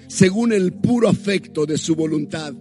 según 0.08 0.54
el 0.54 0.74
puro 0.74 1.08
afecto 1.08 1.66
de 1.66 1.78
su 1.78 1.96
voluntad, 1.96 2.54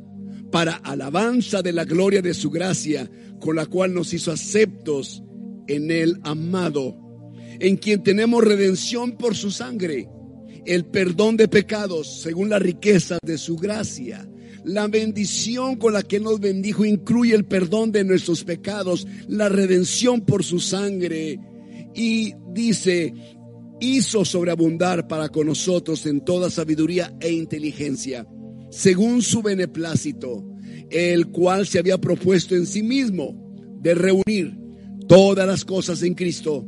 para 0.51 0.75
alabanza 0.77 1.63
de 1.63 1.73
la 1.73 1.85
gloria 1.85 2.23
de 2.23 2.35
su 2.35 2.51
gracia, 2.51 3.11
con 3.41 3.57
la 3.57 3.67
cual 3.67 3.93
nos 3.95 4.13
hizo 4.15 4.33
aceptos 4.33 5.23
en 5.67 5.91
el 5.91 6.19
amado, 6.23 6.97
en 7.59 7.77
quien 7.77 8.03
tenemos 8.03 8.45
redención 8.45 9.17
por 9.17 9.35
su 9.35 9.51
sangre, 9.51 10.09
el 10.65 10.85
perdón 10.85 11.37
de 11.37 11.49
pecados 11.49 12.21
según 12.21 12.49
la 12.49 12.59
riqueza 12.59 13.19
de 13.23 13.39
su 13.39 13.57
gracia. 13.57 14.29
La 14.65 14.89
bendición 14.89 15.77
con 15.77 15.93
la 15.93 16.03
que 16.03 16.19
nos 16.19 16.41
bendijo 16.41 16.85
incluye 16.85 17.35
el 17.35 17.45
perdón 17.45 17.93
de 17.93 18.03
nuestros 18.03 18.43
pecados, 18.43 19.07
la 19.29 19.49
redención 19.49 20.23
por 20.23 20.43
su 20.43 20.59
sangre, 20.59 21.39
y 21.95 22.35
dice, 22.53 23.15
hizo 23.81 24.25
sobreabundar 24.25 25.07
para 25.07 25.29
con 25.29 25.47
nosotros 25.47 26.05
en 26.07 26.21
toda 26.25 26.51
sabiduría 26.51 27.15
e 27.21 27.31
inteligencia, 27.31 28.27
según 28.77 29.23
su 29.23 29.43
beneplácito, 29.43 30.45
el 30.91 31.29
cual 31.29 31.67
se 31.67 31.79
había 31.79 31.99
propuesto 31.99 32.55
en 32.55 32.67
sí 32.67 32.83
mismo 32.83 33.35
de 33.81 33.95
reunir 33.95 34.57
todas 35.09 35.47
las 35.47 35.65
cosas 35.65 36.03
en 36.03 36.15
Cristo, 36.15 36.67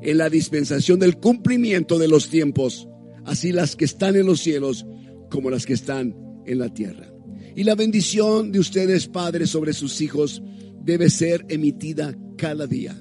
en 0.00 0.18
la 0.18 0.30
dispensación 0.30 0.98
del 1.00 1.16
cumplimiento 1.16 1.98
de 1.98 2.08
los 2.08 2.28
tiempos, 2.28 2.88
así 3.24 3.52
las 3.52 3.76
que 3.76 3.84
están 3.84 4.16
en 4.16 4.26
los 4.26 4.40
cielos 4.40 4.86
como 5.30 5.50
las 5.50 5.66
que 5.66 5.72
están 5.74 6.14
en 6.46 6.58
la 6.58 6.72
tierra. 6.72 7.12
Y 7.56 7.64
la 7.64 7.74
bendición 7.74 8.52
de 8.52 8.60
ustedes, 8.60 9.08
padres, 9.08 9.50
sobre 9.50 9.72
sus 9.72 10.00
hijos 10.00 10.42
debe 10.80 11.10
ser 11.10 11.44
emitida 11.48 12.16
cada 12.36 12.66
día 12.66 12.96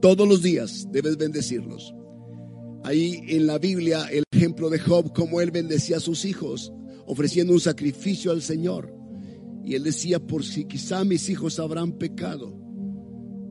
todos 0.00 0.26
los 0.26 0.42
días 0.42 0.88
debes 0.90 1.16
bendecirlos. 1.16 1.94
Ahí 2.84 3.20
en 3.28 3.46
la 3.46 3.58
Biblia 3.58 4.06
el 4.10 4.24
ejemplo 4.32 4.70
de 4.70 4.78
Job, 4.78 5.12
como 5.12 5.40
él 5.40 5.50
bendecía 5.50 5.98
a 5.98 6.00
sus 6.00 6.24
hijos, 6.24 6.72
ofreciendo 7.10 7.52
un 7.52 7.60
sacrificio 7.60 8.30
al 8.30 8.40
Señor. 8.40 8.94
Y 9.64 9.74
él 9.74 9.82
decía, 9.82 10.20
por 10.20 10.44
si 10.44 10.64
quizá 10.64 11.04
mis 11.04 11.28
hijos 11.28 11.58
habrán 11.58 11.92
pecado. 11.92 12.56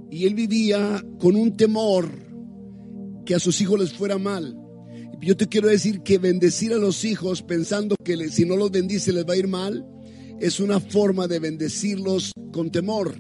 Y 0.10 0.26
él 0.26 0.34
vivía 0.34 1.04
con 1.20 1.36
un 1.36 1.56
temor 1.58 2.10
que 3.26 3.36
a 3.36 3.40
sus 3.40 3.60
hijos 3.60 3.80
les 3.80 3.94
fuera 3.94 4.18
mal. 4.18 4.58
Yo 5.22 5.36
te 5.36 5.48
quiero 5.48 5.68
decir 5.68 6.02
que 6.02 6.18
bendecir 6.18 6.72
a 6.74 6.78
los 6.78 7.04
hijos 7.04 7.44
pensando 7.44 7.96
que 8.02 8.30
si 8.30 8.46
no 8.46 8.56
los 8.56 8.72
bendice 8.72 9.12
les 9.12 9.26
va 9.26 9.34
a 9.34 9.38
ir 9.38 9.48
mal, 9.48 9.86
es 10.40 10.62
una 10.62 10.80
forma 10.80 11.28
de 11.28 11.40
bendecirlos 11.40 12.32
con 12.54 12.72
temor. 12.72 13.14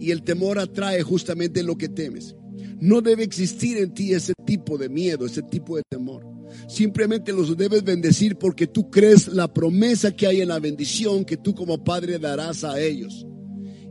Y 0.00 0.10
el 0.10 0.24
temor 0.24 0.58
atrae 0.58 1.02
justamente 1.02 1.62
lo 1.62 1.78
que 1.78 1.88
temes. 1.88 2.34
No 2.82 3.00
debe 3.00 3.22
existir 3.22 3.78
en 3.78 3.94
ti 3.94 4.12
ese 4.12 4.32
tipo 4.44 4.76
de 4.76 4.88
miedo, 4.88 5.24
ese 5.24 5.40
tipo 5.44 5.76
de 5.76 5.84
temor. 5.88 6.26
Simplemente 6.66 7.32
los 7.32 7.56
debes 7.56 7.84
bendecir 7.84 8.34
porque 8.34 8.66
tú 8.66 8.90
crees 8.90 9.28
la 9.28 9.46
promesa 9.46 10.10
que 10.16 10.26
hay 10.26 10.40
en 10.40 10.48
la 10.48 10.58
bendición 10.58 11.24
que 11.24 11.36
tú 11.36 11.54
como 11.54 11.84
padre 11.84 12.18
darás 12.18 12.64
a 12.64 12.80
ellos. 12.80 13.24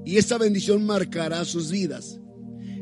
Y 0.06 0.17
esa 0.17 0.38
bendición 0.38 0.86
marcará 0.86 1.45
sus 1.45 1.71
vidas. 1.71 2.19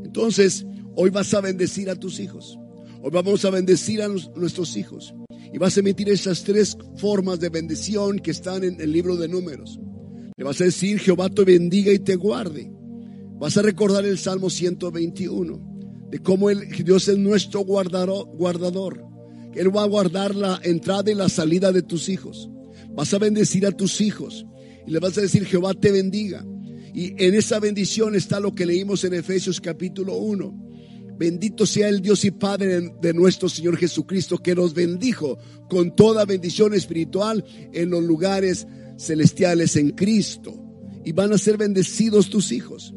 Entonces, 0.03 0.65
hoy 0.95 1.11
vas 1.11 1.31
a 1.35 1.41
bendecir 1.41 1.91
a 1.91 1.95
tus 1.95 2.19
hijos. 2.19 2.57
Hoy 3.03 3.11
vamos 3.11 3.45
a 3.45 3.51
bendecir 3.51 4.01
a 4.01 4.07
nuestros 4.07 4.77
hijos. 4.77 5.13
Y 5.53 5.59
vas 5.59 5.77
a 5.77 5.81
emitir 5.81 6.09
esas 6.09 6.43
tres 6.43 6.75
formas 6.95 7.39
de 7.39 7.49
bendición 7.49 8.17
que 8.17 8.31
están 8.31 8.63
en 8.63 8.81
el 8.81 8.91
libro 8.91 9.15
de 9.15 9.27
números. 9.27 9.79
Le 10.37 10.43
vas 10.43 10.59
a 10.59 10.63
decir, 10.63 10.97
Jehová 10.97 11.29
te 11.29 11.43
bendiga 11.43 11.93
y 11.93 11.99
te 11.99 12.15
guarde. 12.15 12.73
Vas 13.37 13.57
a 13.57 13.61
recordar 13.61 14.05
el 14.05 14.17
Salmo 14.17 14.49
121 14.49 15.68
de 16.09 16.19
cómo 16.19 16.49
el, 16.49 16.69
Dios 16.83 17.07
es 17.07 17.17
nuestro 17.17 17.61
guardador. 17.61 19.05
Él 19.53 19.75
va 19.75 19.83
a 19.83 19.87
guardar 19.87 20.35
la 20.35 20.59
entrada 20.63 21.11
y 21.11 21.15
la 21.15 21.29
salida 21.29 21.71
de 21.71 21.81
tus 21.81 22.09
hijos. 22.09 22.49
Vas 22.91 23.13
a 23.13 23.19
bendecir 23.19 23.65
a 23.65 23.71
tus 23.71 24.01
hijos 24.01 24.45
y 24.85 24.91
le 24.91 24.99
vas 24.99 25.17
a 25.17 25.21
decir 25.21 25.45
Jehová 25.45 25.73
te 25.73 25.91
bendiga. 25.91 26.45
Y 26.93 27.13
en 27.23 27.35
esa 27.35 27.59
bendición 27.59 28.15
está 28.15 28.39
lo 28.39 28.53
que 28.53 28.65
leímos 28.65 29.03
en 29.03 29.13
Efesios 29.13 29.61
capítulo 29.61 30.17
1. 30.17 30.67
Bendito 31.17 31.65
sea 31.65 31.89
el 31.89 32.01
Dios 32.01 32.23
y 32.25 32.31
Padre 32.31 32.93
de 33.01 33.13
nuestro 33.13 33.49
Señor 33.49 33.77
Jesucristo, 33.77 34.37
que 34.37 34.55
nos 34.55 34.73
bendijo 34.73 35.37
con 35.69 35.95
toda 35.95 36.25
bendición 36.25 36.73
espiritual 36.73 37.43
en 37.73 37.89
los 37.89 38.03
lugares 38.03 38.65
celestiales 38.97 39.75
en 39.75 39.91
Cristo. 39.91 40.55
Y 41.03 41.11
van 41.11 41.33
a 41.33 41.37
ser 41.37 41.57
bendecidos 41.57 42.29
tus 42.29 42.51
hijos. 42.51 42.93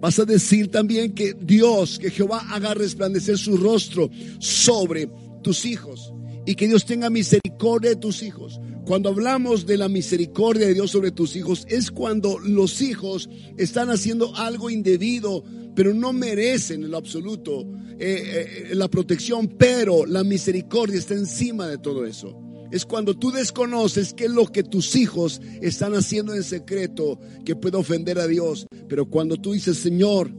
Vas 0.00 0.18
a 0.18 0.24
decir 0.24 0.70
también 0.70 1.12
que 1.12 1.34
Dios, 1.34 1.98
que 1.98 2.10
Jehová 2.10 2.46
haga 2.50 2.74
resplandecer 2.74 3.36
su 3.36 3.56
rostro 3.56 4.10
sobre 4.38 5.08
tus 5.42 5.64
hijos 5.64 6.12
y 6.46 6.54
que 6.54 6.68
Dios 6.68 6.86
tenga 6.86 7.10
misericordia 7.10 7.90
de 7.90 7.96
tus 7.96 8.22
hijos. 8.22 8.60
Cuando 8.86 9.10
hablamos 9.10 9.66
de 9.66 9.76
la 9.76 9.88
misericordia 9.88 10.66
de 10.66 10.74
Dios 10.74 10.90
sobre 10.90 11.10
tus 11.10 11.36
hijos, 11.36 11.66
es 11.68 11.90
cuando 11.90 12.38
los 12.38 12.80
hijos 12.80 13.28
están 13.58 13.90
haciendo 13.90 14.34
algo 14.36 14.70
indebido, 14.70 15.44
pero 15.74 15.92
no 15.92 16.12
merecen 16.12 16.84
en 16.84 16.90
lo 16.92 16.96
absoluto 16.96 17.66
eh, 17.98 18.70
eh, 18.70 18.74
la 18.74 18.88
protección, 18.88 19.48
pero 19.58 20.06
la 20.06 20.24
misericordia 20.24 20.98
está 20.98 21.14
encima 21.14 21.66
de 21.66 21.78
todo 21.78 22.06
eso. 22.06 22.47
Es 22.70 22.84
cuando 22.84 23.16
tú 23.16 23.30
desconoces 23.30 24.12
qué 24.12 24.24
es 24.26 24.30
lo 24.30 24.46
que 24.46 24.62
tus 24.62 24.94
hijos 24.94 25.40
están 25.62 25.94
haciendo 25.94 26.34
en 26.34 26.42
secreto 26.42 27.18
que 27.44 27.56
puede 27.56 27.78
ofender 27.78 28.18
a 28.18 28.26
Dios. 28.26 28.66
Pero 28.88 29.08
cuando 29.08 29.36
tú 29.36 29.52
dices, 29.52 29.78
Señor, 29.78 30.30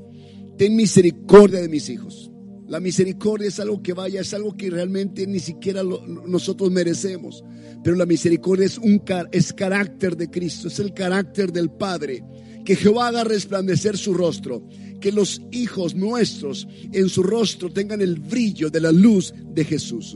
ten 0.57 0.75
misericordia 0.75 1.59
de 1.59 1.69
mis 1.69 1.89
hijos. 1.89 2.29
La 2.67 2.79
misericordia 2.79 3.47
es 3.47 3.59
algo 3.59 3.81
que 3.81 3.93
vaya, 3.93 4.21
es 4.21 4.31
algo 4.35 4.55
que 4.55 4.69
realmente 4.69 5.25
ni 5.25 5.39
siquiera 5.39 5.81
nosotros 5.83 6.69
merecemos. 6.69 7.43
Pero 7.83 7.95
la 7.95 8.05
misericordia 8.05 8.67
es, 8.67 8.77
un, 8.77 9.01
es 9.31 9.53
carácter 9.53 10.15
de 10.15 10.29
Cristo, 10.29 10.67
es 10.67 10.77
el 10.77 10.93
carácter 10.93 11.51
del 11.51 11.71
Padre. 11.71 12.23
Que 12.63 12.75
Jehová 12.75 13.07
haga 13.07 13.23
resplandecer 13.23 13.97
su 13.97 14.13
rostro, 14.13 14.67
que 15.01 15.11
los 15.11 15.41
hijos 15.51 15.95
nuestros 15.95 16.67
en 16.91 17.09
su 17.09 17.23
rostro 17.23 17.71
tengan 17.71 18.01
el 18.01 18.19
brillo 18.19 18.69
de 18.69 18.81
la 18.81 18.91
luz 18.91 19.33
de 19.51 19.65
Jesús. 19.65 20.15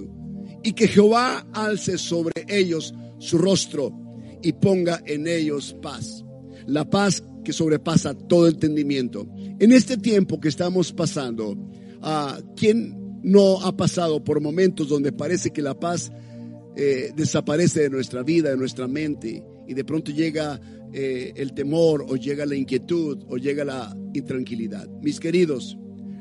Y 0.63 0.73
que 0.73 0.87
Jehová 0.87 1.45
alce 1.53 1.97
sobre 1.97 2.45
ellos 2.47 2.93
su 3.19 3.37
rostro 3.37 3.91
y 4.41 4.53
ponga 4.53 5.01
en 5.05 5.27
ellos 5.27 5.75
paz. 5.81 6.23
La 6.65 6.89
paz 6.89 7.23
que 7.43 7.53
sobrepasa 7.53 8.13
todo 8.13 8.47
entendimiento. 8.47 9.27
En 9.59 9.71
este 9.71 9.97
tiempo 9.97 10.39
que 10.39 10.49
estamos 10.49 10.93
pasando, 10.93 11.57
¿A 12.05 12.37
¿Quién 12.57 13.21
no 13.23 13.61
ha 13.61 13.77
pasado 13.77 14.21
por 14.21 14.41
momentos 14.41 14.89
donde 14.89 15.13
parece 15.13 15.51
que 15.51 15.61
la 15.61 15.79
paz 15.79 16.11
eh, 16.75 17.11
desaparece 17.15 17.83
de 17.83 17.89
nuestra 17.89 18.23
vida, 18.23 18.49
de 18.49 18.57
nuestra 18.57 18.89
mente, 18.89 19.41
y 19.65 19.73
de 19.73 19.85
pronto 19.85 20.11
llega 20.11 20.59
eh, 20.91 21.31
el 21.37 21.53
temor 21.53 22.05
o 22.07 22.17
llega 22.17 22.45
la 22.45 22.55
inquietud 22.55 23.23
o 23.29 23.37
llega 23.37 23.63
la 23.63 23.95
intranquilidad? 24.13 24.89
Mis 25.01 25.21
queridos, 25.21 25.77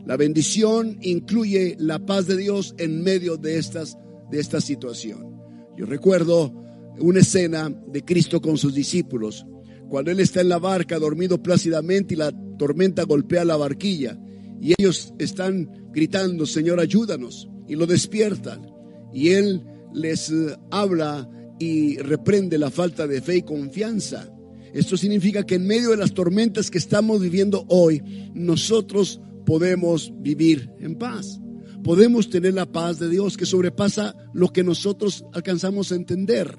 la 0.07 0.17
bendición 0.17 0.99
incluye 1.01 1.77
la 1.81 1.99
paz 2.07 2.29
de 2.29 2.37
Dios 2.37 2.77
en 2.79 3.03
medio 3.03 3.37
de, 3.37 3.59
estas, 3.59 3.99
de 4.33 4.41
esta 4.41 4.61
situación. 4.61 5.37
Yo 5.77 5.87
recuerdo 5.87 6.53
una 6.99 7.21
escena 7.21 7.71
de 7.71 8.05
Cristo 8.05 8.41
con 8.41 8.59
sus 8.59 8.75
discípulos, 8.75 9.47
cuando 9.89 10.11
Él 10.11 10.19
está 10.19 10.41
en 10.41 10.49
la 10.49 10.59
barca 10.59 10.99
dormido 10.99 11.41
plácidamente 11.41 12.15
y 12.15 12.17
la 12.17 12.33
tormenta 12.59 13.05
golpea 13.05 13.45
la 13.45 13.57
barquilla 13.57 14.19
y 14.63 14.75
ellos 14.79 15.13
están 15.19 15.69
gritando, 15.93 16.47
Señor, 16.47 16.79
ayúdanos. 16.79 17.49
Y 17.67 17.75
lo 17.75 17.85
despiertan. 17.85 18.71
Y 19.13 19.31
Él 19.31 19.65
les 19.93 20.31
eh, 20.31 20.57
habla 20.71 21.29
y 21.59 21.97
reprende 21.97 22.59
la 22.59 22.71
falta 22.71 23.09
de 23.09 23.21
fe 23.21 23.39
y 23.39 23.43
confianza. 23.43 24.33
Esto 24.73 24.97
significa 24.97 25.45
que 25.45 25.57
en 25.57 25.67
medio 25.67 25.91
de 25.91 25.97
las 25.97 26.15
tormentas 26.15 26.71
que 26.71 26.79
estamos 26.79 27.21
viviendo 27.21 27.65
hoy, 27.69 28.31
nosotros 28.35 29.21
podemos 29.45 30.13
vivir 30.21 30.71
en 30.79 30.95
paz. 30.95 31.41
Podemos 31.83 32.31
tener 32.31 32.55
la 32.55 32.71
paz 32.71 32.99
de 32.99 33.09
Dios 33.09 33.37
que 33.37 33.47
sobrepasa 33.47 34.15
lo 34.33 34.49
que 34.49 34.63
nosotros 34.63 35.25
alcanzamos 35.33 35.91
a 35.91 35.97
entender. 35.97 36.57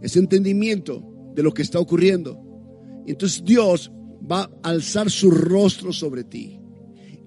Ese 0.00 0.18
entendimiento 0.18 1.04
de 1.34 1.42
lo 1.42 1.52
que 1.52 1.62
está 1.62 1.78
ocurriendo. 1.78 2.42
Entonces 3.06 3.42
Dios 3.44 3.92
va 4.30 4.50
a 4.62 4.70
alzar 4.70 5.10
su 5.10 5.30
rostro 5.30 5.92
sobre 5.92 6.24
ti 6.24 6.58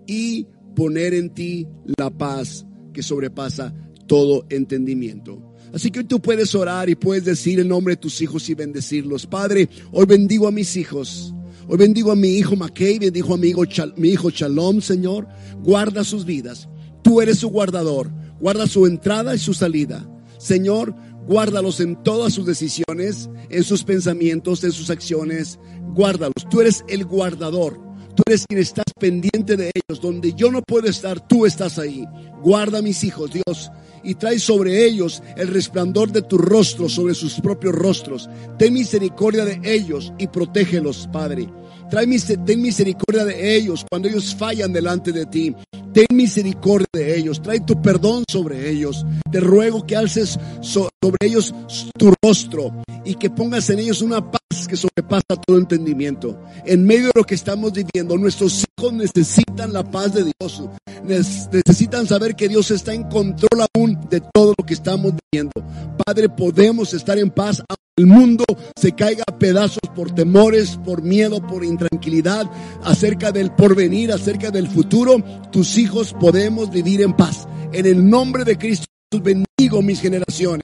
y 0.05 0.47
poner 0.75 1.13
en 1.13 1.33
ti 1.33 1.67
la 1.97 2.09
paz 2.09 2.65
que 2.93 3.03
sobrepasa 3.03 3.73
todo 4.07 4.45
entendimiento. 4.49 5.55
Así 5.73 5.91
que 5.91 5.99
hoy 5.99 6.05
tú 6.05 6.19
puedes 6.19 6.53
orar 6.55 6.89
y 6.89 6.95
puedes 6.95 7.25
decir 7.25 7.59
el 7.59 7.67
nombre 7.67 7.93
de 7.93 8.01
tus 8.01 8.21
hijos 8.21 8.49
y 8.49 8.55
bendecirlos. 8.55 9.27
Padre, 9.27 9.69
hoy 9.91 10.05
bendigo 10.05 10.47
a 10.47 10.51
mis 10.51 10.75
hijos. 10.75 11.33
Hoy 11.67 11.77
bendigo 11.77 12.11
a 12.11 12.15
mi 12.15 12.29
hijo 12.29 12.55
Mackey, 12.55 12.97
bendigo 12.97 13.35
a 13.35 13.37
mi 13.37 13.49
hijo, 13.49 13.63
mi 13.95 14.09
hijo 14.09 14.31
Shalom, 14.31 14.81
Señor. 14.81 15.27
Guarda 15.63 16.03
sus 16.03 16.25
vidas. 16.25 16.67
Tú 17.01 17.21
eres 17.21 17.39
su 17.39 17.49
guardador. 17.49 18.11
Guarda 18.39 18.67
su 18.67 18.85
entrada 18.85 19.35
y 19.35 19.39
su 19.39 19.53
salida. 19.53 20.07
Señor, 20.37 20.95
guárdalos 21.27 21.79
en 21.79 22.01
todas 22.03 22.33
sus 22.33 22.45
decisiones, 22.45 23.29
en 23.49 23.63
sus 23.63 23.83
pensamientos, 23.83 24.63
en 24.63 24.71
sus 24.71 24.89
acciones. 24.89 25.59
Guárdalos. 25.93 26.47
Tú 26.49 26.61
eres 26.61 26.83
el 26.87 27.05
guardador. 27.05 27.79
Tú 28.15 28.23
eres 28.27 28.45
quien 28.47 28.59
estás 28.59 28.85
pendiente 28.99 29.55
de 29.55 29.71
ellos. 29.73 30.01
Donde 30.01 30.33
yo 30.33 30.51
no 30.51 30.61
puedo 30.61 30.87
estar, 30.87 31.25
tú 31.27 31.45
estás 31.45 31.77
ahí. 31.79 32.05
Guarda 32.41 32.79
a 32.79 32.81
mis 32.81 33.03
hijos, 33.03 33.31
Dios, 33.31 33.71
y 34.03 34.15
trae 34.15 34.39
sobre 34.39 34.85
ellos 34.85 35.21
el 35.35 35.49
resplandor 35.49 36.11
de 36.11 36.21
tu 36.21 36.37
rostro, 36.37 36.89
sobre 36.89 37.13
sus 37.13 37.39
propios 37.41 37.75
rostros. 37.75 38.29
Ten 38.57 38.73
misericordia 38.73 39.45
de 39.45 39.59
ellos 39.63 40.13
y 40.17 40.27
protégelos, 40.27 41.09
Padre. 41.11 41.49
Ten 41.89 42.61
misericordia 42.61 43.25
de 43.25 43.55
ellos 43.55 43.85
cuando 43.89 44.07
ellos 44.07 44.35
fallan 44.35 44.71
delante 44.71 45.11
de 45.11 45.25
ti. 45.25 45.55
Ten 45.93 46.05
misericordia 46.13 46.87
de 46.93 47.17
ellos, 47.17 47.41
trae 47.41 47.59
tu 47.61 47.81
perdón 47.81 48.23
sobre 48.29 48.69
ellos. 48.69 49.05
Te 49.31 49.39
ruego 49.39 49.85
que 49.85 49.95
alces 49.95 50.39
sobre 50.61 51.17
ellos 51.21 51.53
tu 51.97 52.13
rostro 52.23 52.83
y 53.03 53.15
que 53.15 53.29
pongas 53.29 53.69
en 53.71 53.79
ellos 53.79 54.01
una 54.01 54.29
paz 54.29 54.67
que 54.67 54.77
sobrepasa 54.77 55.41
todo 55.45 55.57
entendimiento. 55.57 56.39
En 56.63 56.85
medio 56.85 57.07
de 57.07 57.13
lo 57.15 57.23
que 57.23 57.35
estamos 57.35 57.73
viviendo, 57.73 58.17
nuestros 58.17 58.63
hijos 58.77 58.93
necesitan 58.93 59.73
la 59.73 59.83
paz 59.83 60.13
de 60.13 60.25
Dios. 60.25 60.63
Necesitan 61.03 62.05
saber 62.05 62.35
que 62.35 62.47
Dios 62.49 62.69
está 62.69 62.93
en 62.93 63.03
control 63.03 63.65
aún 63.73 63.99
de 64.09 64.21
todo 64.33 64.53
lo 64.55 64.63
que 64.63 64.75
estamos 64.75 65.13
viviendo. 65.31 65.53
Padre, 66.05 66.29
podemos 66.29 66.93
estar 66.93 67.17
en 67.17 67.31
paz 67.31 67.63
el 67.99 68.07
mundo 68.07 68.45
se 68.79 68.93
caiga 68.93 69.25
pedazos 69.37 69.81
por 69.93 70.15
temores, 70.15 70.79
por 70.85 71.03
miedo, 71.03 71.45
por 71.45 71.65
intranquilidad, 71.65 72.49
acerca 72.83 73.33
del 73.33 73.51
porvenir, 73.51 74.13
acerca 74.13 74.51
del 74.51 74.69
futuro, 74.69 75.21
tus 75.51 75.77
hijos 75.77 76.15
podemos 76.17 76.71
vivir 76.71 77.01
en 77.01 77.13
paz. 77.13 77.47
En 77.73 77.85
el 77.85 78.09
nombre 78.09 78.45
de 78.45 78.57
Cristo 78.57 78.87
bendigo 79.21 79.81
mis 79.81 79.99
generaciones. 79.99 80.63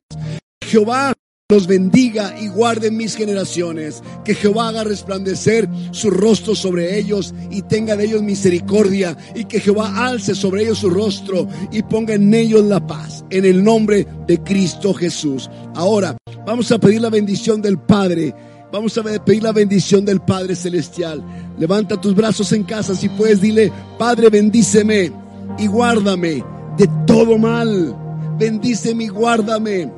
Jehová 0.64 1.14
los 1.50 1.68
bendiga 1.68 2.36
y 2.40 2.48
guarde 2.48 2.90
mis 2.90 3.16
generaciones. 3.16 4.02
Que 4.24 4.34
Jehová 4.34 4.70
haga 4.70 4.84
resplandecer 4.84 5.70
su 5.92 6.10
rostro 6.10 6.56
sobre 6.56 6.98
ellos 6.98 7.36
y 7.52 7.62
tenga 7.64 7.96
de 7.96 8.06
ellos 8.06 8.24
misericordia. 8.24 9.18
Y 9.36 9.46
que 9.46 9.60
Jehová 9.60 10.08
alce 10.08 10.34
sobre 10.34 10.64
ellos 10.64 10.80
su 10.80 10.90
rostro 10.90 11.48
y 11.72 11.84
ponga 11.84 12.16
en 12.16 12.34
ellos 12.34 12.64
la 12.64 12.88
paz. 12.88 13.26
En 13.30 13.46
el 13.46 13.64
nombre 13.64 14.08
de 14.26 14.42
Cristo 14.42 14.94
Jesús. 14.94 15.50
Ahora 15.76 16.18
vamos 16.46 16.72
a 16.72 16.78
pedir 16.78 17.02
la 17.02 17.10
bendición 17.10 17.62
del 17.62 17.78
Padre. 17.78 18.34
Vamos 18.72 18.98
a 18.98 19.04
pedir 19.04 19.44
la 19.44 19.52
bendición 19.52 20.04
del 20.04 20.20
Padre 20.22 20.56
Celestial. 20.56 21.24
Levanta 21.58 22.00
tus 22.00 22.16
brazos 22.16 22.52
en 22.52 22.64
casa 22.64 22.96
si 22.96 23.10
puedes. 23.10 23.42
Dile, 23.42 23.72
Padre, 23.98 24.30
bendíceme 24.30 25.12
y 25.58 25.68
guárdame 25.68 26.44
de 26.78 26.90
todo 27.06 27.38
mal. 27.38 27.96
Bendíceme 28.38 29.06
y 29.06 29.08
guárdame 29.08 29.92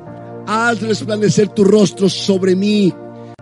haz 0.48 0.80
resplandecer 0.80 1.50
tu 1.50 1.62
rostro 1.62 2.08
sobre 2.08 2.56
mí, 2.56 2.92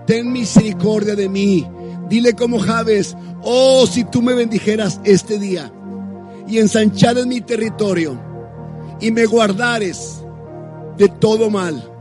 ten 0.06 0.32
misericordia 0.32 1.14
de 1.14 1.28
mí. 1.28 1.64
Dile 2.08 2.34
como 2.34 2.58
Javes, 2.58 3.16
oh, 3.42 3.86
si 3.86 4.04
tú 4.04 4.22
me 4.22 4.34
bendijeras 4.34 5.00
este 5.04 5.38
día 5.38 5.72
y 6.48 6.58
ensanchares 6.58 7.26
mi 7.26 7.40
territorio 7.40 8.20
y 9.00 9.12
me 9.12 9.24
guardares 9.26 10.20
de 10.98 11.08
todo 11.08 11.48
mal. 11.48 11.92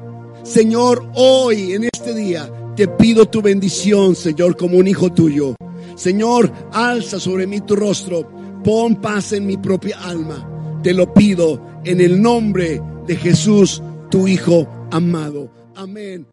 Señor, 0.46 1.10
hoy 1.16 1.74
en 1.74 1.86
este 1.86 2.14
día 2.14 2.48
te 2.76 2.88
pido 2.88 3.26
tu 3.26 3.42
bendición, 3.42 4.16
Señor, 4.16 4.56
como 4.56 4.78
un 4.78 4.88
hijo 4.88 5.12
tuyo. 5.12 5.56
Señor, 5.96 6.52
alza 6.72 7.20
sobre 7.20 7.48
mí 7.48 7.62
tu 7.62 7.76
rostro, 7.76 8.30
pon 8.64 9.02
paz 9.02 9.34
en 9.34 9.48
mi 9.48 9.58
propia 9.58 10.00
alma. 10.04 10.80
Te 10.84 10.94
lo 10.94 11.12
pido 11.12 11.82
en 11.84 12.00
el 12.00 12.22
nombre 12.22 12.80
de 13.08 13.16
Jesús, 13.16 13.82
tu 14.12 14.28
Hijo 14.28 14.68
amado. 14.92 15.50
Amén. 15.76 16.28